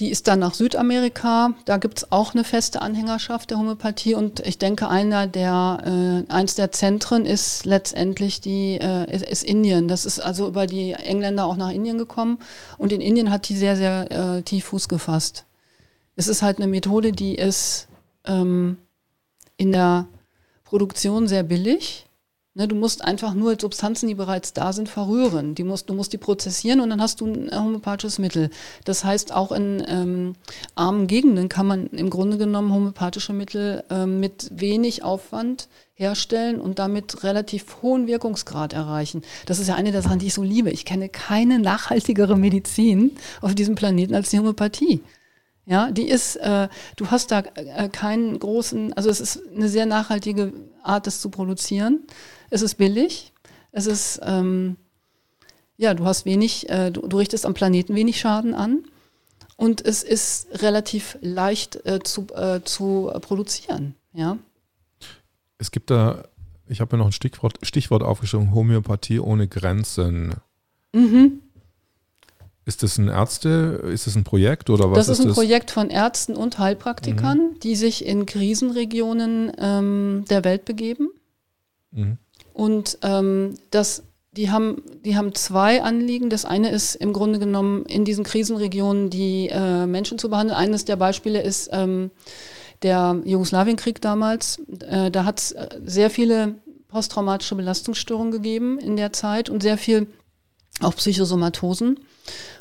[0.00, 1.52] die ist dann nach Südamerika.
[1.66, 4.14] Da gibt es auch eine feste Anhängerschaft der Homöopathie.
[4.14, 9.44] Und ich denke, einer der, äh, eins der Zentren ist letztendlich die, äh, ist, ist,
[9.44, 9.88] Indien.
[9.88, 12.38] Das ist also über die Engländer auch nach Indien gekommen.
[12.78, 15.44] Und in Indien hat die sehr, sehr äh, tief Fuß gefasst.
[16.16, 17.86] Es ist halt eine Methode, die ist
[18.24, 18.78] ähm,
[19.58, 20.06] in der
[20.64, 22.06] Produktion sehr billig
[22.66, 25.54] du musst einfach nur Substanzen, die bereits da sind, verrühren.
[25.54, 28.50] Die musst, du musst die prozessieren und dann hast du ein homöopathisches Mittel.
[28.84, 30.34] Das heißt, auch in ähm,
[30.74, 36.78] armen Gegenden kann man im Grunde genommen homöopathische Mittel ähm, mit wenig Aufwand herstellen und
[36.78, 39.22] damit relativ hohen Wirkungsgrad erreichen.
[39.46, 40.70] Das ist ja eine der Sachen, die ich so liebe.
[40.70, 45.02] Ich kenne keine nachhaltigere Medizin auf diesem Planeten als die Homöopathie.
[45.66, 49.86] Ja, die ist, äh, du hast da äh, keinen großen, also es ist eine sehr
[49.86, 50.52] nachhaltige
[50.82, 52.00] Art, das zu produzieren.
[52.50, 53.32] Es ist billig.
[53.72, 54.76] Es ist, ähm,
[55.76, 58.84] ja, du hast wenig, äh, du, du, richtest am Planeten wenig Schaden an.
[59.56, 64.38] Und es ist relativ leicht äh, zu, äh, zu produzieren, ja.
[65.58, 66.24] Es gibt da,
[66.66, 70.34] ich habe mir noch ein Stichwort, Stichwort aufgeschrieben, Homöopathie ohne Grenzen.
[70.94, 71.42] Mhm.
[72.64, 75.06] Ist das ein Ärzte, ist das ein Projekt oder was?
[75.06, 75.36] Das ist, ist ein das?
[75.36, 77.60] Projekt von Ärzten und Heilpraktikern, mhm.
[77.60, 81.10] die sich in Krisenregionen ähm, der Welt begeben.
[81.90, 82.16] Mhm.
[82.60, 84.02] Und ähm, das,
[84.32, 86.28] die, haben, die haben zwei Anliegen.
[86.28, 90.58] Das eine ist im Grunde genommen in diesen Krisenregionen die äh, Menschen zu behandeln.
[90.58, 92.10] Eines der Beispiele ist ähm,
[92.82, 94.60] der Jugoslawienkrieg damals.
[94.86, 96.56] Äh, da hat es äh, sehr viele
[96.88, 100.08] posttraumatische Belastungsstörungen gegeben in der Zeit und sehr viel
[100.82, 101.98] auch Psychosomatosen.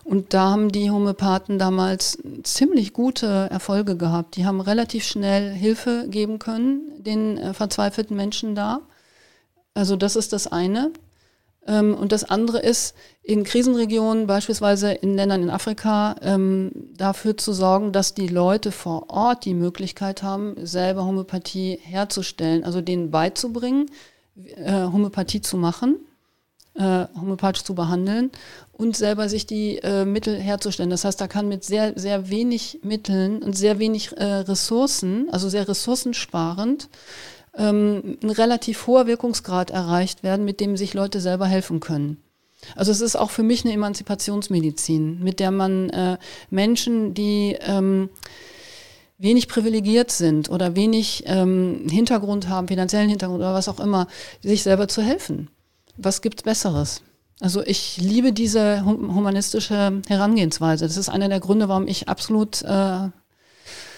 [0.06, 4.38] Und da haben die Homöopathen damals ziemlich gute Erfolge gehabt.
[4.38, 8.80] Die haben relativ schnell Hilfe geben können den äh, verzweifelten Menschen da.
[9.74, 10.92] Also das ist das eine.
[11.68, 17.54] Ähm, und das andere ist, in Krisenregionen, beispielsweise in Ländern in Afrika, ähm, dafür zu
[17.54, 23.86] sorgen, dass die Leute vor Ort die Möglichkeit haben, selber Homöopathie herzustellen, also denen beizubringen,
[24.56, 25.98] äh, Homöopathie zu machen,
[26.76, 28.32] äh, homöopathisch zu behandeln
[28.72, 30.90] und selber sich die äh, Mittel herzustellen.
[30.90, 35.68] Das heißt, da kann mit sehr, sehr wenig Mitteln und sehr wenig Ressourcen, also sehr
[35.68, 36.90] ressourcensparend,
[37.60, 42.18] ähm, ein relativ hoher Wirkungsgrad erreicht werden, mit dem sich Leute selber helfen können.
[42.76, 46.18] Also es ist auch für mich eine Emanzipationsmedizin, mit der man äh,
[46.50, 48.10] Menschen, die ähm,
[49.18, 54.08] wenig privilegiert sind oder wenig ähm, Hintergrund haben, finanziellen Hintergrund oder was auch immer,
[54.42, 55.50] sich selber zu helfen.
[55.98, 57.02] Was gibt's Besseres?
[57.42, 60.86] Also ich liebe diese humanistische Herangehensweise.
[60.86, 63.10] Das ist einer der Gründe, warum ich absolut äh,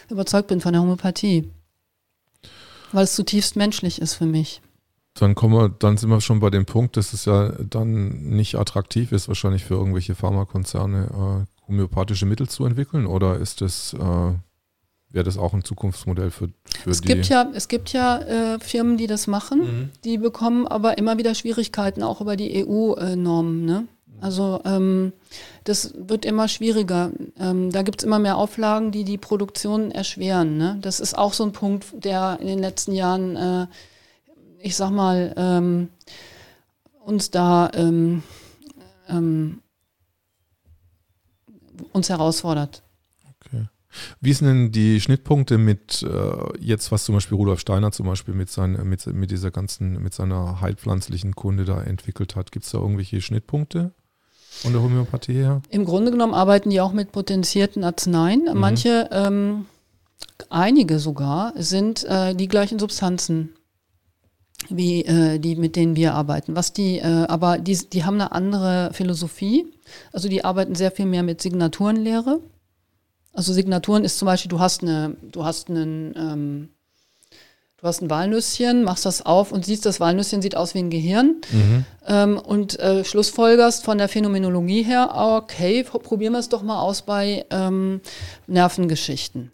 [0.10, 1.50] überzeugt bin von der Homöopathie.
[2.92, 4.62] Weil es zutiefst menschlich ist für mich.
[5.14, 8.56] Dann kommen wir, dann sind wir schon bei dem Punkt, dass es ja dann nicht
[8.56, 13.06] attraktiv ist, wahrscheinlich für irgendwelche Pharmakonzerne äh, homöopathische Mittel zu entwickeln.
[13.06, 16.50] Oder ist das, äh, wäre das auch ein Zukunftsmodell für,
[16.82, 17.10] für es die.
[17.10, 19.90] Gibt ja, es gibt ja äh, Firmen, die das machen, mhm.
[20.06, 23.66] die bekommen aber immer wieder Schwierigkeiten, auch über die EU-Normen.
[23.66, 23.88] Ne?
[24.22, 25.14] Also ähm,
[25.64, 27.12] das wird immer schwieriger.
[27.40, 30.58] Ähm, da gibt es immer mehr Auflagen, die die Produktion erschweren.
[30.58, 30.78] Ne?
[30.82, 33.68] Das ist auch so ein Punkt, der in den letzten Jahren, äh,
[34.60, 35.90] ich sag mal, ähm,
[37.04, 38.22] uns da ähm,
[39.10, 39.62] ähm,
[41.92, 42.84] uns herausfordert.
[43.46, 43.66] Okay.
[44.20, 48.34] Wie sind denn die Schnittpunkte mit äh, jetzt, was zum Beispiel Rudolf Steiner zum Beispiel
[48.34, 52.52] mit, sein, mit, mit dieser ganzen, mit seiner heilpflanzlichen Kunde da entwickelt hat?
[52.52, 53.94] Gibt es da irgendwelche Schnittpunkte?
[54.54, 55.62] Von der Homöopathie her?
[55.70, 58.44] Im Grunde genommen arbeiten die auch mit potenzierten Arzneien.
[58.54, 58.60] Mhm.
[58.60, 59.66] Manche, ähm,
[60.50, 63.54] einige sogar, sind äh, die gleichen Substanzen
[64.70, 66.56] wie äh, die, mit denen wir arbeiten.
[66.56, 69.66] Was die, äh, aber die, die haben eine andere Philosophie.
[70.12, 72.42] Also die arbeiten sehr viel mehr mit Signaturenlehre.
[73.34, 76.70] Also Signaturen ist zum Beispiel, du hast eine, du hast einen, ähm,
[77.82, 80.92] du hast ein Walnüsschen, machst das auf und siehst, das Walnüsschen sieht aus wie ein
[80.92, 81.86] Gehirn mhm.
[82.08, 87.02] ähm, und äh, schlussfolgerst von der Phänomenologie her, okay, probieren wir es doch mal aus
[87.02, 88.02] bei ähm,
[88.48, 89.52] Nervengeschichten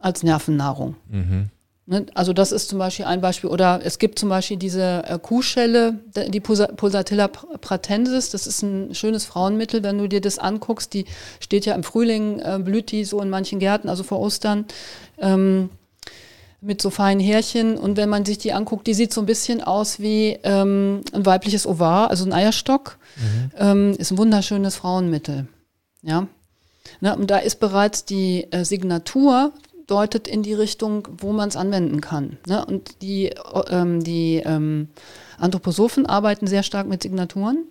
[0.00, 0.96] als Nervennahrung.
[1.08, 1.50] Mhm.
[1.86, 2.06] Ne?
[2.14, 3.50] Also das ist zum Beispiel ein Beispiel.
[3.50, 8.30] Oder es gibt zum Beispiel diese äh, Kuhschelle, die Pulsatilla pratensis.
[8.30, 10.92] Das ist ein schönes Frauenmittel, wenn du dir das anguckst.
[10.92, 11.04] Die
[11.38, 14.64] steht ja im Frühling, äh, blüht die so in manchen Gärten, also vor Ostern.
[15.18, 15.70] Ähm,
[16.62, 17.76] mit so feinen Härchen.
[17.76, 21.26] Und wenn man sich die anguckt, die sieht so ein bisschen aus wie ähm, ein
[21.26, 22.98] weibliches Ovar, also ein Eierstock.
[23.16, 23.50] Mhm.
[23.58, 25.46] Ähm, ist ein wunderschönes Frauenmittel.
[26.02, 26.26] Ja.
[27.00, 29.52] Na, und da ist bereits die äh, Signatur
[29.86, 32.38] deutet in die Richtung, wo man es anwenden kann.
[32.46, 32.64] Ne?
[32.64, 33.34] Und die,
[33.68, 34.88] ähm, die ähm,
[35.38, 37.66] Anthroposophen arbeiten sehr stark mit Signaturen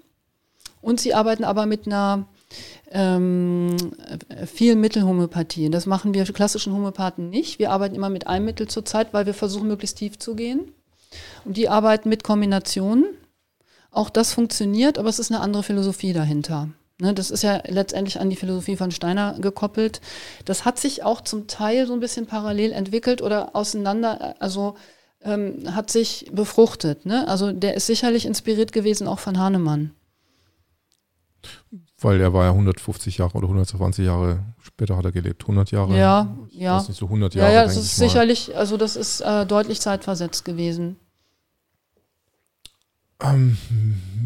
[0.82, 2.26] und sie arbeiten aber mit einer
[2.92, 3.76] ähm,
[4.46, 5.70] viel Mittelhomöopathie.
[5.70, 7.60] Das machen wir klassischen Homöopathen nicht.
[7.60, 10.74] Wir arbeiten immer mit einem Mittel zur Zeit, weil wir versuchen, möglichst tief zu gehen.
[11.46, 13.06] Und die arbeiten mit Kombinationen.
[13.92, 16.70] Auch das funktioniert, aber es ist eine andere Philosophie dahinter.
[17.02, 20.02] Ne, das ist ja letztendlich an die Philosophie von Steiner gekoppelt.
[20.46, 24.76] Das hat sich auch zum Teil so ein bisschen parallel entwickelt oder auseinander, also
[25.24, 27.06] ähm, hat sich befruchtet.
[27.06, 27.28] Ne?
[27.28, 29.96] Also der ist sicherlich inspiriert gewesen auch von Hahnemann.
[32.02, 35.44] Weil er war ja 150 Jahre oder 120 Jahre später hat er gelebt.
[35.44, 35.98] 100 Jahre?
[35.98, 36.78] Ja, ja.
[36.78, 37.50] Weiß nicht, so 100 Jahre.
[37.50, 40.98] Ja, ja, das ist sicherlich, also das ist äh, deutlich zeitversetzt gewesen.
[43.22, 43.58] Ähm,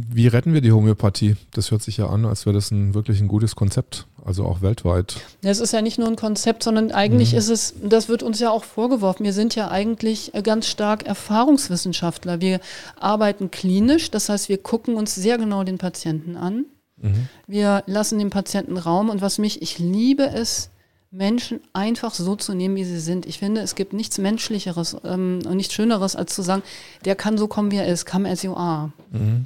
[0.09, 1.35] wie retten wir die Homöopathie?
[1.51, 4.61] Das hört sich ja an, als wäre das ein wirklich ein gutes Konzept, also auch
[4.61, 5.17] weltweit.
[5.41, 7.37] Es ist ja nicht nur ein Konzept, sondern eigentlich mhm.
[7.39, 12.39] ist es, das wird uns ja auch vorgeworfen, wir sind ja eigentlich ganz stark Erfahrungswissenschaftler.
[12.39, 12.61] Wir
[12.97, 16.65] arbeiten klinisch, das heißt, wir gucken uns sehr genau den Patienten an.
[17.05, 17.29] Mhm.
[17.47, 20.69] Wir lassen dem Patienten Raum und was mich, ich liebe es,
[21.11, 23.25] Menschen einfach so zu nehmen, wie sie sind.
[23.25, 26.61] Ich finde, es gibt nichts Menschlicheres ähm, und nichts Schöneres, als zu sagen,
[27.05, 28.91] der kann so kommen, wie er ist, come as you are.
[29.11, 29.45] Mhm.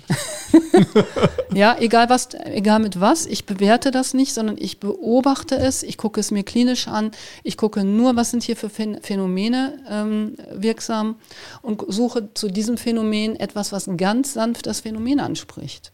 [1.54, 5.98] ja, egal was, egal mit was, ich bewerte das nicht, sondern ich beobachte es, ich
[5.98, 7.12] gucke es mir klinisch an,
[7.44, 11.18] ich gucke nur, was sind hier für Phänomene ähm, wirksam
[11.62, 15.92] und suche zu diesem Phänomen etwas, was ganz sanft das Phänomen anspricht.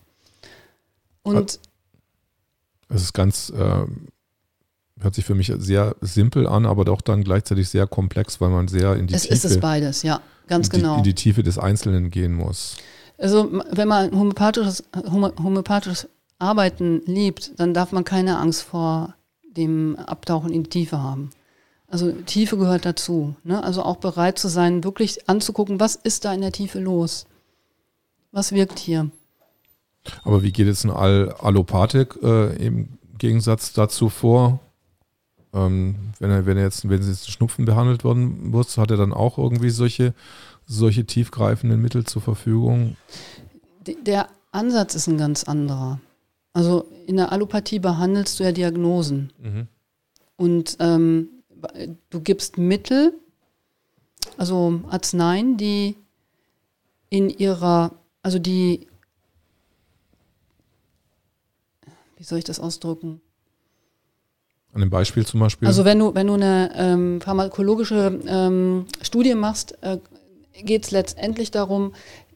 [1.26, 1.60] Und
[2.90, 3.86] es ist ganz äh
[5.00, 8.68] hört sich für mich sehr simpel an, aber doch dann gleichzeitig sehr komplex, weil man
[8.68, 9.34] sehr in die es Tiefe.
[9.34, 10.94] Es ist es beides, ja, ganz in genau.
[10.94, 12.78] Die, in die Tiefe des Einzelnen gehen muss.
[13.18, 16.10] Also wenn man homöopathisches, homöopathisches
[16.40, 19.16] Arbeiten liebt, dann darf man keine Angst vor
[19.56, 21.30] dem Abtauchen in die Tiefe haben.
[21.88, 23.36] Also Tiefe gehört dazu.
[23.44, 23.64] Ne?
[23.64, 27.26] Also auch bereit zu sein, wirklich anzugucken, was ist da in der Tiefe los?
[28.32, 29.12] Was wirkt hier?
[30.24, 34.60] Aber wie geht jetzt ein All Allopathik äh, im Gegensatz dazu vor?
[35.54, 39.14] Ähm, wenn er, wenn er jetzt, wenn jetzt Schnupfen behandelt worden muss, hat er dann
[39.14, 40.14] auch irgendwie solche,
[40.66, 42.98] solche tiefgreifenden Mittel zur Verfügung?
[44.06, 46.00] Der Ansatz ist ein ganz anderer.
[46.54, 49.32] Also in der Allopathie behandelst du ja Diagnosen.
[49.42, 49.68] Mhm.
[50.38, 51.30] Und ähm,
[52.10, 53.14] du gibst Mittel,
[54.38, 55.96] also Arzneien, die
[57.10, 57.92] in ihrer,
[58.22, 58.88] also die,
[62.15, 63.22] wie soll ich das ausdrücken?
[64.74, 65.68] An dem Beispiel zum Beispiel?
[65.68, 70.00] Also wenn du, wenn du eine ähm, pharmakologische ähm, Studie machst, äh,
[70.64, 71.94] geht es letztendlich darum,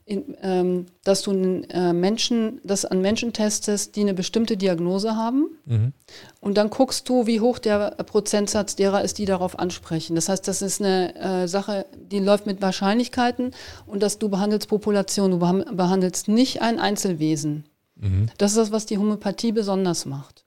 [0.09, 5.49] in, ähm, dass du äh, Menschen, das an Menschen testest, die eine bestimmte Diagnose haben.
[5.65, 5.93] Mhm.
[6.39, 10.15] Und dann guckst du, wie hoch der Prozentsatz derer ist, die darauf ansprechen.
[10.15, 13.51] Das heißt, das ist eine äh, Sache, die läuft mit Wahrscheinlichkeiten
[13.85, 17.65] und dass du behandelst Population, du behandelst nicht ein Einzelwesen.
[17.99, 18.29] Mhm.
[18.37, 20.45] Das ist das, was die Homöopathie besonders macht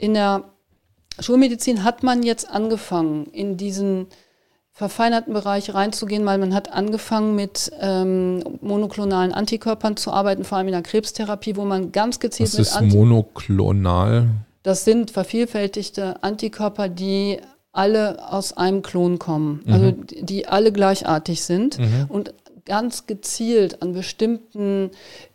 [0.00, 0.44] in der
[1.20, 4.06] Schulmedizin hat man jetzt angefangen, in diesen
[4.72, 10.68] verfeinerten Bereich reinzugehen, weil man hat angefangen mit ähm, monoklonalen Antikörpern zu arbeiten, vor allem
[10.68, 14.28] in der Krebstherapie, wo man ganz gezielt Was mit ist Anti monoklonal?
[14.62, 17.40] Das sind vervielfältigte Antikörper, die
[17.72, 21.78] alle aus einem Klon kommen, also die die alle gleichartig sind
[22.08, 24.90] und ganz gezielt an bestimmten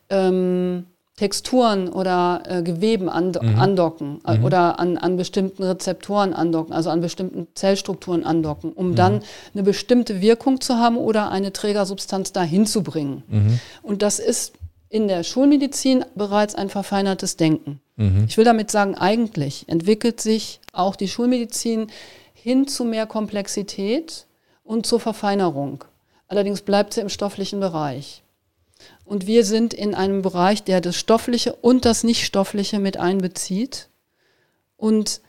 [0.10, 0.86] ähm,
[1.18, 7.00] Texturen oder äh, Geweben ando andocken äh, oder an, an bestimmten Rezeptoren andocken, also an
[7.00, 9.22] bestimmten Zellstrukturen andocken, um dann
[9.54, 13.62] eine bestimmte Wirkung zu haben oder eine Trägersubstanz dahin zu bringen.
[13.82, 14.56] Und das ist
[14.90, 17.80] in der Schulmedizin bereits ein verfeinertes Denken.
[18.28, 21.88] Ich will damit sagen, eigentlich entwickelt sich auch die Schulmedizin
[22.34, 24.26] hin zu mehr Komplexität
[24.66, 25.86] und zur Verfeinerung.
[26.28, 28.22] Allerdings bleibt sie im stofflichen Bereich.
[29.06, 33.90] Und wir sind in einem Bereich, der das Stoffliche und das Nichtstoffliche mit einbezieht.
[34.78, 35.22] Und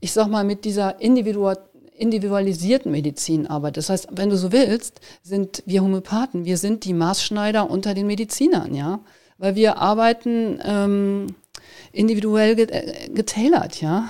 [0.00, 1.56] ich sag mal, mit dieser individua
[1.98, 3.78] individualisierten Medizin arbeitet.
[3.78, 8.06] Das heißt, wenn du so willst, sind wir Homöopathen, wir sind die Maßschneider unter den
[8.06, 9.00] Medizinern, ja.
[9.38, 11.26] Weil wir arbeiten ähm,
[11.92, 14.08] individuell äh, getailert, ja.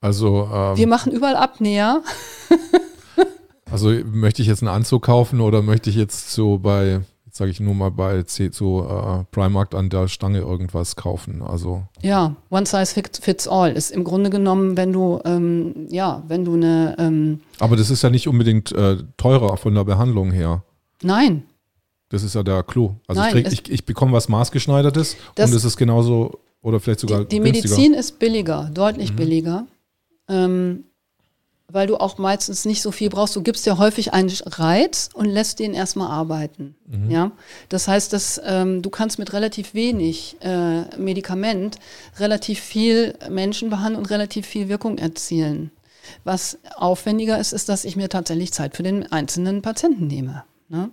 [0.00, 2.02] Also, ähm, Wir machen überall Abnäher.
[3.70, 7.00] also möchte ich jetzt einen Anzug kaufen oder möchte ich jetzt so bei,
[7.40, 11.40] sage ich nur mal bei C, so äh, Primark an der Stange irgendwas kaufen?
[11.40, 16.44] Also Ja, one size fits, all ist im Grunde genommen, wenn du, ähm, ja, wenn
[16.44, 20.62] du eine, ähm, Aber das ist ja nicht unbedingt äh, teurer von der Behandlung her.
[21.02, 21.44] nein,
[22.10, 22.96] Das ist ja der Clou.
[23.08, 27.00] Also Nein, ich, krieg, ich, ich bekomme was maßgeschneidertes und es ist genauso oder vielleicht
[27.00, 27.74] sogar die, die günstiger.
[27.74, 29.66] Medizin ist billiger, deutlich billiger,
[30.28, 30.84] ähm,
[31.72, 33.36] weil du auch meistens nicht so viel brauchst.
[33.36, 36.74] Du gibst ja häufig einen Reiz und lässt den erstmal arbeiten.
[37.10, 37.32] Ja,
[37.68, 41.76] das heißt, dass ähm, du kannst mit relativ wenig äh, Medikament
[42.18, 45.70] relativ viel Menschen behandeln und relativ viel Wirkung erzielen.
[46.24, 50.44] Was aufwendiger ist, ist, dass ich mir tatsächlich Zeit für den einzelnen Patienten nehme.
[50.68, 50.90] Ne?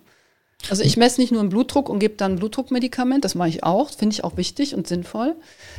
[0.69, 3.63] Also ich messe nicht nur einen Blutdruck und gebe dann ein Blutdruckmedikament, das mache ich
[3.63, 5.35] auch, finde ich auch wichtig und sinnvoll,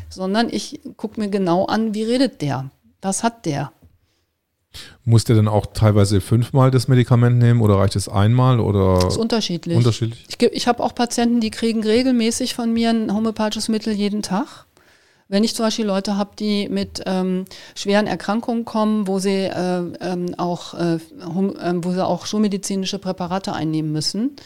[0.09, 2.71] sondern ich gucke mir genau an, wie redet der,
[3.03, 3.73] was hat der.
[5.05, 9.15] Muss der dann auch teilweise fünfmal das Medikament nehmen oder reicht es einmal oder Das
[9.15, 9.77] ist unterschiedlich.
[9.77, 10.27] unterschiedlich?
[10.29, 14.67] Ich, ich habe auch Patienten, die kriegen regelmäßig von mir ein homöopathisches Mittel jeden Tag.
[15.31, 17.45] Wenn ich zum Beispiel Leute habe, die mit ähm,
[17.75, 22.99] schweren Erkrankungen kommen, wo sie äh, ähm, auch, äh, hom- ähm, wo sie auch schulmedizinische
[22.99, 24.37] Präparate einnehmen müssen,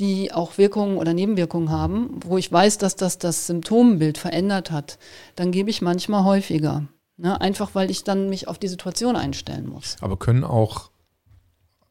[0.00, 4.98] die auch Wirkungen oder Nebenwirkungen haben, wo ich weiß, dass das das Symptombild verändert hat,
[5.36, 6.84] dann gebe ich manchmal häufiger.
[7.16, 7.40] Ne?
[7.40, 9.96] Einfach weil ich dann mich auf die Situation einstellen muss.
[10.00, 10.90] Aber können auch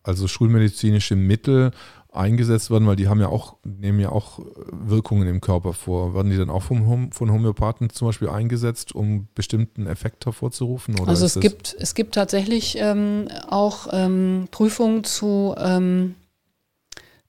[0.04, 1.72] also schulmedizinische Mittel
[2.12, 6.14] eingesetzt werden, weil die haben ja auch, nehmen ja auch äh, Wirkungen im Körper vor.
[6.14, 11.00] Werden die dann auch vom, von Homöopathen zum Beispiel eingesetzt, um bestimmten Effekt hervorzurufen?
[11.00, 16.16] Oder Also es gibt, es gibt tatsächlich ähm, auch ähm, Prüfungen zu, ähm,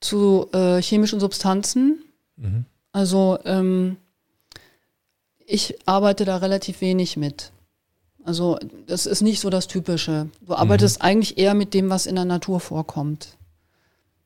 [0.00, 2.04] zu äh, chemischen Substanzen.
[2.36, 2.66] Mhm.
[2.92, 3.96] Also ähm,
[5.46, 7.52] ich arbeite da relativ wenig mit.
[8.24, 10.28] Also das ist nicht so das Typische.
[10.40, 13.36] Du arbeitest eigentlich eher mit dem, was in der Natur vorkommt.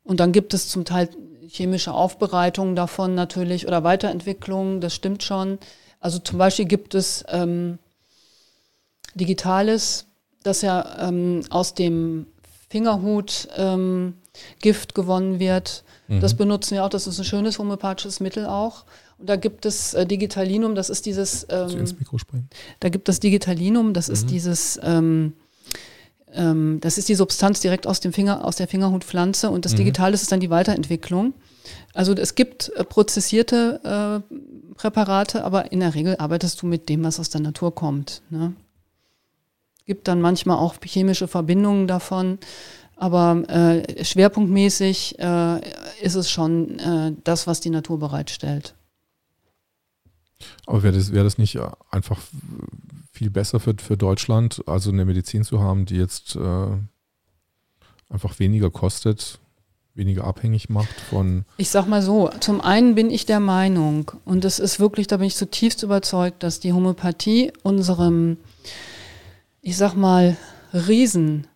[0.05, 1.09] Und dann gibt es zum Teil
[1.49, 5.59] chemische Aufbereitungen davon natürlich oder Weiterentwicklungen, das stimmt schon.
[6.01, 7.79] Also zum Beispiel gibt es ähm,
[9.15, 10.07] Digitales,
[10.45, 12.27] das ja ähm, aus dem
[12.69, 14.15] Fingerhut ähm,
[14.61, 15.83] Gift gewonnen wird.
[16.21, 18.87] Das benutzen wir auch, das ist ein schönes homöopathisches Mittel auch.
[19.19, 22.49] Und da gibt es äh, Digitalinum, das ist dieses, ähm, ins Mikro sprechen?
[22.81, 25.33] da gibt es Digitalinum, das ist dieses, ähm,
[26.33, 30.12] ähm, das ist die Substanz direkt aus dem Finger, aus der Fingerhutpflanze und das Digital
[30.12, 31.35] das ist dann die Weiterentwicklung.
[31.95, 34.35] Also es gibt äh, prozessierte äh,
[34.75, 38.23] Präparate, aber in der Regel arbeitest du mit dem, was aus der Natur kommt.
[38.31, 38.55] Ne?
[39.85, 42.39] Gibt dann manchmal auch chemische Verbindungen davon,
[42.97, 45.61] aber äh, schwerpunktmäßig äh,
[46.03, 48.75] ist es schon äh, das, was die Natur bereitstellt.
[50.66, 52.20] Aber wäre das, wäre das nicht äh, einfach
[53.12, 56.68] viel besser für, für Deutschland, also eine Medizin zu haben, die jetzt äh,
[58.09, 59.41] einfach weniger kostet,
[59.95, 61.45] weniger abhängig macht von.
[61.57, 65.16] Ich sag mal so, zum einen bin ich der Meinung, und das ist wirklich, da
[65.16, 68.36] bin ich zutiefst überzeugt, dass die Homöopathie unserem,
[69.61, 70.36] ich sag mal,
[70.72, 71.47] Riesen,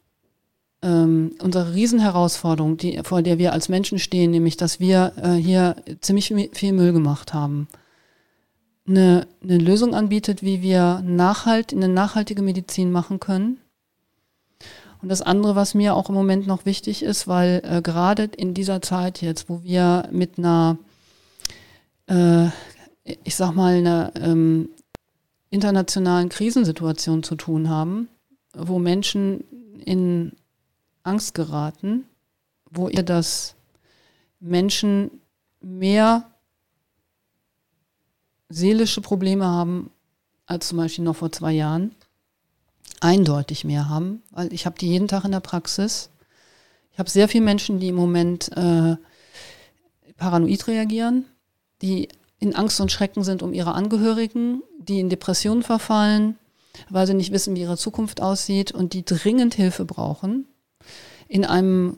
[0.82, 5.76] ähm, unsere Riesenherausforderung, die, vor der wir als Menschen stehen, nämlich, dass wir äh, hier
[6.00, 7.68] ziemlich viel Müll gemacht haben,
[8.86, 13.58] eine, eine Lösung anbietet, wie wir nachhalt, eine nachhaltige Medizin machen können.
[15.00, 18.54] Und das andere, was mir auch im Moment noch wichtig ist, weil äh, gerade in
[18.54, 20.78] dieser Zeit jetzt, wo wir mit einer,
[22.06, 22.46] äh,
[23.24, 24.68] ich sag mal, einer ähm,
[25.50, 28.08] internationalen Krisensituationen zu tun haben,
[28.54, 29.44] wo Menschen
[29.84, 30.32] in
[31.02, 32.04] Angst geraten,
[32.70, 33.56] wo ihr das
[34.38, 35.10] Menschen
[35.60, 36.31] mehr
[38.52, 39.90] seelische Probleme haben
[40.46, 41.94] als zum Beispiel noch vor zwei Jahren,
[43.00, 46.10] eindeutig mehr haben, weil ich habe die jeden Tag in der Praxis.
[46.92, 48.96] Ich habe sehr viele Menschen, die im Moment äh,
[50.16, 51.24] paranoid reagieren,
[51.80, 56.36] die in Angst und Schrecken sind um ihre Angehörigen, die in Depressionen verfallen,
[56.90, 60.46] weil sie nicht wissen, wie ihre Zukunft aussieht und die dringend Hilfe brauchen
[61.28, 61.96] in einem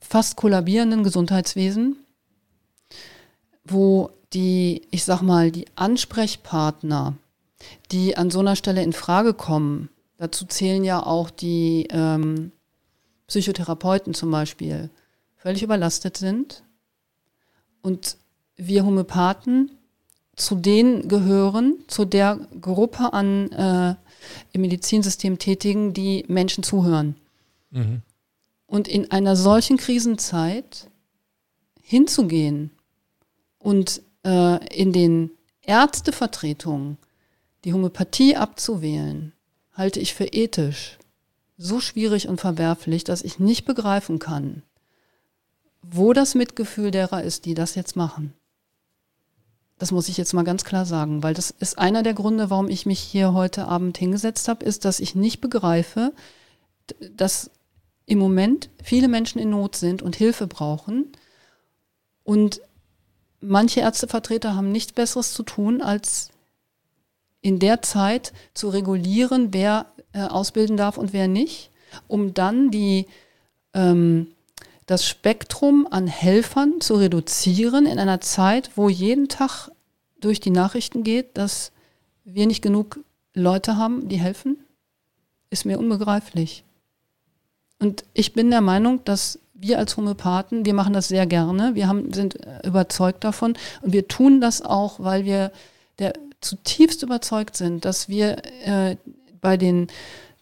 [0.00, 1.96] fast kollabierenden Gesundheitswesen,
[3.64, 7.14] wo die, ich sag mal, die Ansprechpartner,
[7.92, 12.52] die an so einer Stelle in Frage kommen, dazu zählen ja auch die ähm,
[13.28, 14.90] Psychotherapeuten zum Beispiel,
[15.36, 16.62] völlig überlastet sind
[17.82, 18.16] und
[18.56, 19.70] wir Homöopathen
[20.36, 23.94] zu denen gehören, zu der Gruppe an äh,
[24.52, 27.16] im Medizinsystem Tätigen, die Menschen zuhören.
[27.70, 28.02] Mhm.
[28.66, 30.90] Und in einer solchen Krisenzeit
[31.82, 32.70] hinzugehen
[33.58, 35.30] und äh, in den
[35.62, 36.98] Ärztevertretungen
[37.64, 39.32] die Homöopathie abzuwählen,
[39.72, 40.98] halte ich für ethisch
[41.56, 44.62] so schwierig und verwerflich, dass ich nicht begreifen kann,
[45.82, 48.34] wo das Mitgefühl derer ist, die das jetzt machen.
[49.78, 52.68] Das muss ich jetzt mal ganz klar sagen, weil das ist einer der Gründe, warum
[52.68, 56.12] ich mich hier heute Abend hingesetzt habe, ist, dass ich nicht begreife,
[57.16, 57.50] dass
[58.06, 61.12] im Moment viele Menschen in Not sind und Hilfe brauchen.
[62.22, 62.60] Und
[63.44, 66.30] manche Ärztevertreter haben nichts Besseres zu tun, als
[67.40, 71.70] in der Zeit zu regulieren, wer äh, ausbilden darf und wer nicht,
[72.08, 73.06] um dann die
[73.74, 74.28] ähm,
[74.86, 79.70] das Spektrum an Helfern zu reduzieren in einer Zeit, wo jeden Tag
[80.20, 81.72] durch die Nachrichten geht, dass
[82.24, 83.00] wir nicht genug
[83.34, 84.58] Leute haben, die helfen,
[85.50, 86.64] ist mir unbegreiflich.
[87.78, 91.88] Und ich bin der Meinung, dass wir als Homöopathen, wir machen das sehr gerne, wir
[91.88, 95.52] haben, sind überzeugt davon und wir tun das auch, weil wir
[95.98, 98.96] der zutiefst überzeugt sind, dass wir äh,
[99.40, 99.88] bei den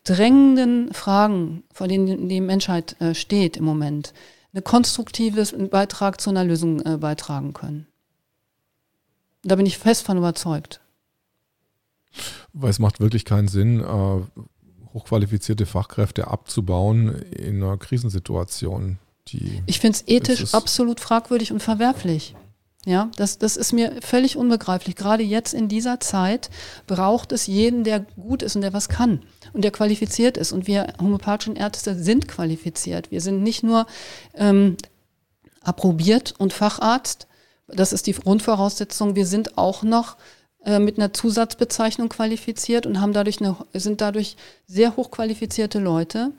[0.05, 4.13] drängenden Fragen, vor denen die Menschheit äh, steht im Moment,
[4.53, 7.87] einen konstruktiven Beitrag zu einer Lösung äh, beitragen können.
[9.43, 10.81] Da bin ich fest von überzeugt.
[12.53, 14.41] Weil es macht wirklich keinen Sinn, äh,
[14.95, 18.99] hochqualifizierte Fachkräfte abzubauen in einer Krisensituation.
[19.28, 22.34] Die ich finde es ethisch absolut fragwürdig und verwerflich.
[22.84, 24.97] Ja, das, das ist mir völlig unbegreiflich.
[24.97, 26.51] Gerade jetzt in dieser Zeit
[26.88, 29.22] braucht es jeden, der gut ist und der was kann
[29.53, 30.51] und der qualifiziert ist.
[30.51, 33.12] Und wir homöopathischen Ärzte sind qualifiziert.
[33.12, 33.86] Wir sind nicht nur
[34.34, 34.76] ähm,
[35.62, 37.28] approbiert und Facharzt.
[37.68, 39.14] Das ist die Grundvoraussetzung.
[39.14, 40.16] Wir sind auch noch
[40.65, 44.37] äh, mit einer Zusatzbezeichnung qualifiziert und haben dadurch eine, sind dadurch
[44.67, 46.33] sehr hochqualifizierte Leute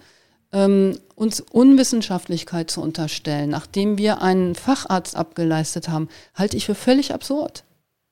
[0.53, 7.13] ähm, uns Unwissenschaftlichkeit zu unterstellen, nachdem wir einen Facharzt abgeleistet haben, halte ich für völlig
[7.13, 7.63] absurd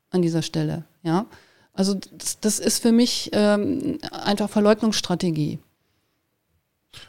[0.10, 0.84] an dieser Stelle.
[1.04, 1.28] Ja,
[1.74, 5.60] also das, das ist für mich ähm, einfach Verleugnungsstrategie.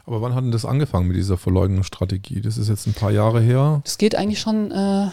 [0.07, 2.41] Aber wann hat denn das angefangen mit dieser Verleugnungsstrategie?
[2.41, 3.81] Das ist jetzt ein paar Jahre her.
[3.85, 5.09] Das geht eigentlich schon äh,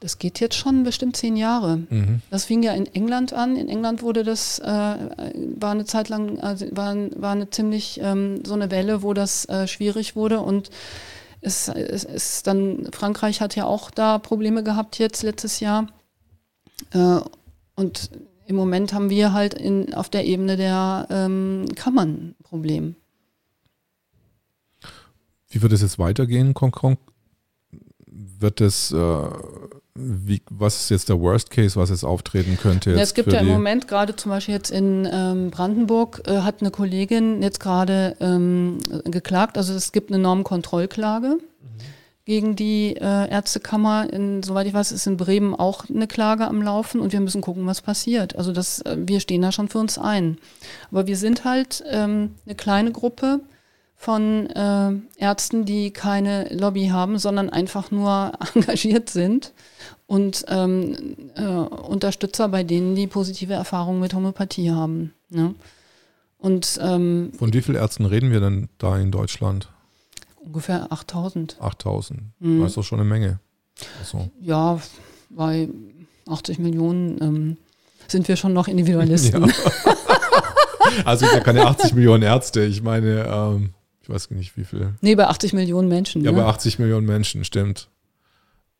[0.00, 1.82] das geht jetzt schon bestimmt zehn Jahre.
[1.88, 2.22] Mhm.
[2.30, 3.56] Das fing ja in England an.
[3.56, 8.42] In England wurde das, äh, war eine Zeit lang, also war, war eine ziemlich ähm,
[8.44, 10.70] so eine Welle, wo das äh, schwierig wurde und
[11.42, 15.86] es, ist dann, Frankreich hat ja auch da Probleme gehabt jetzt letztes Jahr.
[16.92, 17.20] Äh,
[17.76, 18.10] und
[18.46, 22.96] im Moment haben wir halt in, auf der Ebene der ähm, Kammern ein Problem.
[25.48, 26.54] Wie wird es jetzt weitergehen?
[28.06, 29.28] Wird es äh,
[29.94, 32.90] wie, was ist jetzt der Worst Case, was jetzt auftreten könnte?
[32.90, 36.40] Jetzt ja, es gibt ja im Moment gerade zum Beispiel jetzt in ähm, Brandenburg äh,
[36.40, 41.78] hat eine Kollegin jetzt gerade ähm, geklagt, also es gibt eine Normkontrollklage mhm.
[42.24, 44.12] gegen die äh, Ärztekammer.
[44.12, 47.40] In, soweit ich weiß, ist in Bremen auch eine Klage am Laufen und wir müssen
[47.40, 48.36] gucken, was passiert.
[48.36, 50.38] Also das, äh, wir stehen da schon für uns ein.
[50.90, 53.40] Aber wir sind halt ähm, eine kleine Gruppe
[54.00, 59.52] von äh, Ärzten, die keine Lobby haben, sondern einfach nur engagiert sind
[60.06, 65.12] und ähm, äh, Unterstützer bei denen, die positive Erfahrungen mit Homöopathie haben.
[65.28, 65.54] Ne?
[66.38, 69.68] Und, ähm, Von wie vielen Ärzten reden wir denn da in Deutschland?
[70.36, 71.58] Ungefähr 8000.
[71.60, 72.62] 8000, mhm.
[72.62, 73.38] das ist doch schon eine Menge.
[73.98, 74.30] Also.
[74.40, 74.80] Ja,
[75.28, 75.68] bei
[76.26, 77.56] 80 Millionen ähm,
[78.08, 79.44] sind wir schon noch Individualisten.
[79.44, 79.54] Ja.
[81.04, 83.74] also ich habe keine 80 Millionen Ärzte, ich meine, ähm,
[84.10, 84.94] weiß nicht wie viel.
[85.00, 86.22] Nee, bei 80 Millionen Menschen.
[86.22, 86.38] Ja, ne?
[86.38, 87.88] bei 80 Millionen Menschen, stimmt.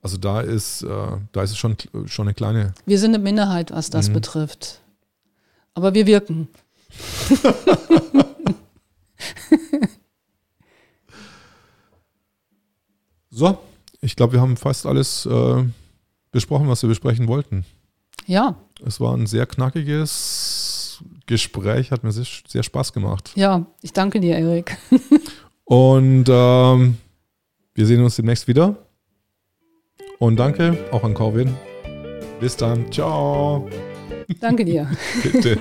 [0.03, 1.77] Also da ist, äh, da ist es schon,
[2.07, 2.73] schon eine kleine.
[2.87, 4.15] Wir sind eine Minderheit, was das mhm.
[4.15, 4.81] betrifft.
[5.75, 6.49] Aber wir wirken.
[13.31, 13.59] so,
[14.01, 15.65] ich glaube, wir haben fast alles äh,
[16.33, 17.65] besprochen, was wir besprechen wollten.
[18.27, 18.57] Ja.
[18.85, 20.60] Es war ein sehr knackiges
[21.31, 23.31] Gespräch, hat mir sehr, sehr Spaß gemacht.
[23.37, 24.77] Ja, ich danke dir, Erik.
[25.65, 26.97] Und ähm,
[27.75, 28.77] wir sehen uns demnächst wieder.
[30.19, 31.55] Und danke auch an Corwin.
[32.41, 32.91] Bis dann.
[32.91, 33.71] Ciao.
[34.41, 34.91] Danke dir.
[35.23, 35.61] Bitte.